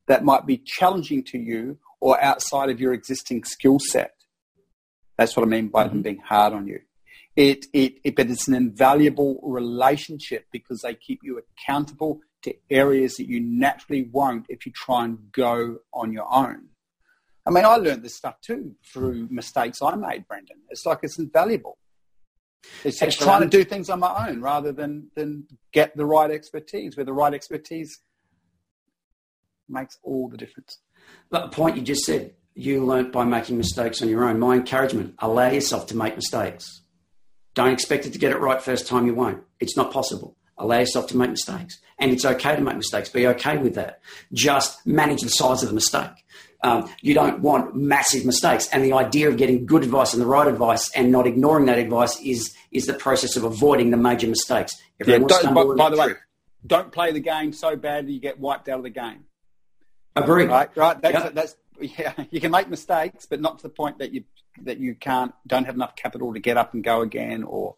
[0.06, 4.12] that might be challenging to you or outside of your existing skill set.
[5.18, 5.94] That's what I mean by mm-hmm.
[5.94, 6.80] them being hard on you.
[7.34, 13.16] It, it, it, but it's an invaluable relationship because they keep you accountable to areas
[13.16, 16.68] that you naturally won't if you try and go on your own.
[17.46, 20.56] I mean, I learned this stuff too through mistakes I made, Brendan.
[20.70, 21.78] It's like it's invaluable.
[22.84, 26.30] It's, it's trying to do things on my own rather than, than get the right
[26.30, 28.00] expertise, where the right expertise
[29.68, 30.78] makes all the difference.
[31.30, 34.38] But the point you just said, you learnt by making mistakes on your own.
[34.38, 36.82] My encouragement, allow yourself to make mistakes.
[37.54, 39.42] Don't expect it to get it right first time, you won't.
[39.60, 40.36] It's not possible.
[40.58, 41.78] Allow yourself to make mistakes.
[41.98, 43.10] And it's okay to make mistakes.
[43.10, 44.00] Be okay with that.
[44.32, 46.10] Just manage the size of the mistake.
[46.62, 48.68] Um, you don't want massive mistakes.
[48.72, 51.78] And the idea of getting good advice and the right advice and not ignoring that
[51.78, 54.72] advice is, is the process of avoiding the major mistakes.
[55.04, 56.14] yeah, by, by the way,
[56.66, 59.24] don't play the game so badly you get wiped out of the game.
[60.16, 60.48] Agreed.
[60.48, 61.00] Right, right.
[61.00, 61.34] That's, yep.
[61.34, 64.24] that's yeah, you can make mistakes, but not to the point that you
[64.62, 67.76] that you can't don't have enough capital to get up and go again or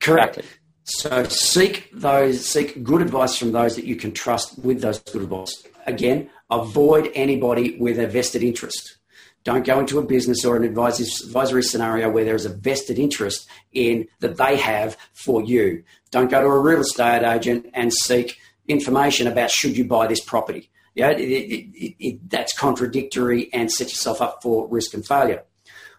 [0.00, 0.40] correct.
[0.84, 5.22] So seek those seek good advice from those that you can trust with those good
[5.22, 5.64] advice.
[5.86, 8.98] Again, avoid anybody with a vested interest.
[9.44, 13.48] Don't go into a business or an advisory scenario where there is a vested interest
[13.72, 15.82] in that they have for you.
[16.12, 18.38] Don't go to a real estate agent and seek
[18.68, 20.70] information about should you buy this property.
[20.94, 25.42] Yeah, it, it, it, that's contradictory and set yourself up for risk and failure.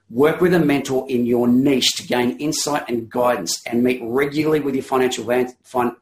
[0.10, 4.60] Work with a mentor in your niche to gain insight and guidance, and meet regularly
[4.60, 5.26] with your financial
[5.64, 5.95] fin,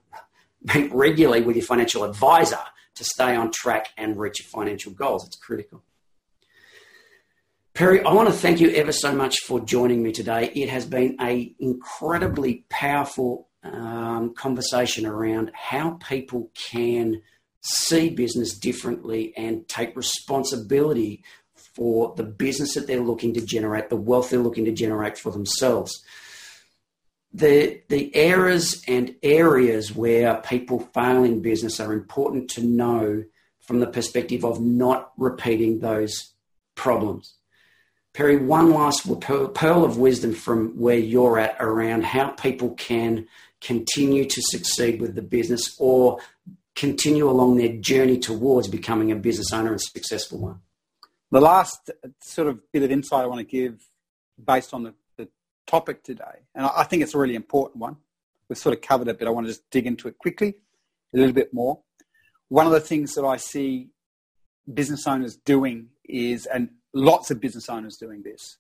[0.76, 2.60] meet regularly with your financial advisor
[2.96, 5.26] to stay on track and reach your financial goals.
[5.26, 5.84] It's critical.
[7.74, 10.52] Perry, I want to thank you ever so much for joining me today.
[10.54, 17.22] It has been an incredibly powerful um, conversation around how people can
[17.62, 21.24] see business differently and take responsibility
[21.76, 25.32] for the business that they're looking to generate, the wealth they're looking to generate for
[25.32, 26.04] themselves.
[27.34, 33.24] The, the errors and areas where people fail in business are important to know
[33.62, 36.34] from the perspective of not repeating those
[36.76, 37.36] problems.
[38.14, 43.28] Perry, one last pearl of wisdom from where you're at around how people can
[43.62, 46.20] continue to succeed with the business or
[46.76, 50.60] continue along their journey towards becoming a business owner and successful one.
[51.30, 53.80] The last sort of bit of insight I want to give
[54.44, 54.94] based on the,
[55.72, 57.98] topic today, and I think it's a really important one.
[58.50, 60.56] We've sort of covered it, but I want to just dig into it quickly
[61.14, 61.80] a little bit more.
[62.50, 63.90] One of the things that I see
[64.72, 68.58] business owners doing is, and lots of business owners doing this,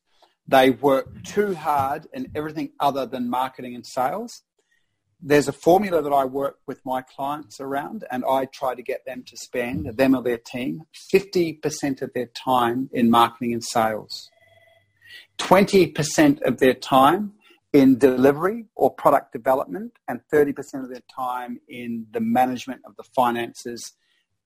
[0.47, 4.43] they work too hard in everything other than marketing and sales
[5.22, 9.05] there's a formula that I work with my clients around, and I try to get
[9.05, 10.84] them to spend, them or their team,
[11.14, 14.30] 50% of their time in marketing and sales,
[15.38, 17.34] 20% of their time
[17.74, 23.03] in delivery or product development, and 30% of their time in the management of the
[23.16, 23.93] finances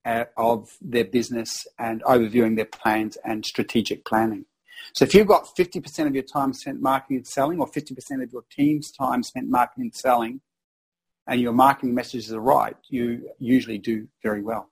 [0.05, 4.45] uh, of their business and overviewing their plans and strategic planning.
[4.93, 8.31] So if you've got 50% of your time spent marketing and selling, or 50% of
[8.31, 10.41] your team's time spent marketing and selling,
[11.27, 14.69] and your marketing messages are right, you usually do very well.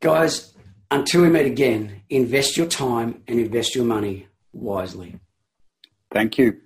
[0.00, 0.54] Guys,
[0.90, 5.18] until we meet again, invest your time and invest your money wisely.
[6.12, 6.60] Thank you.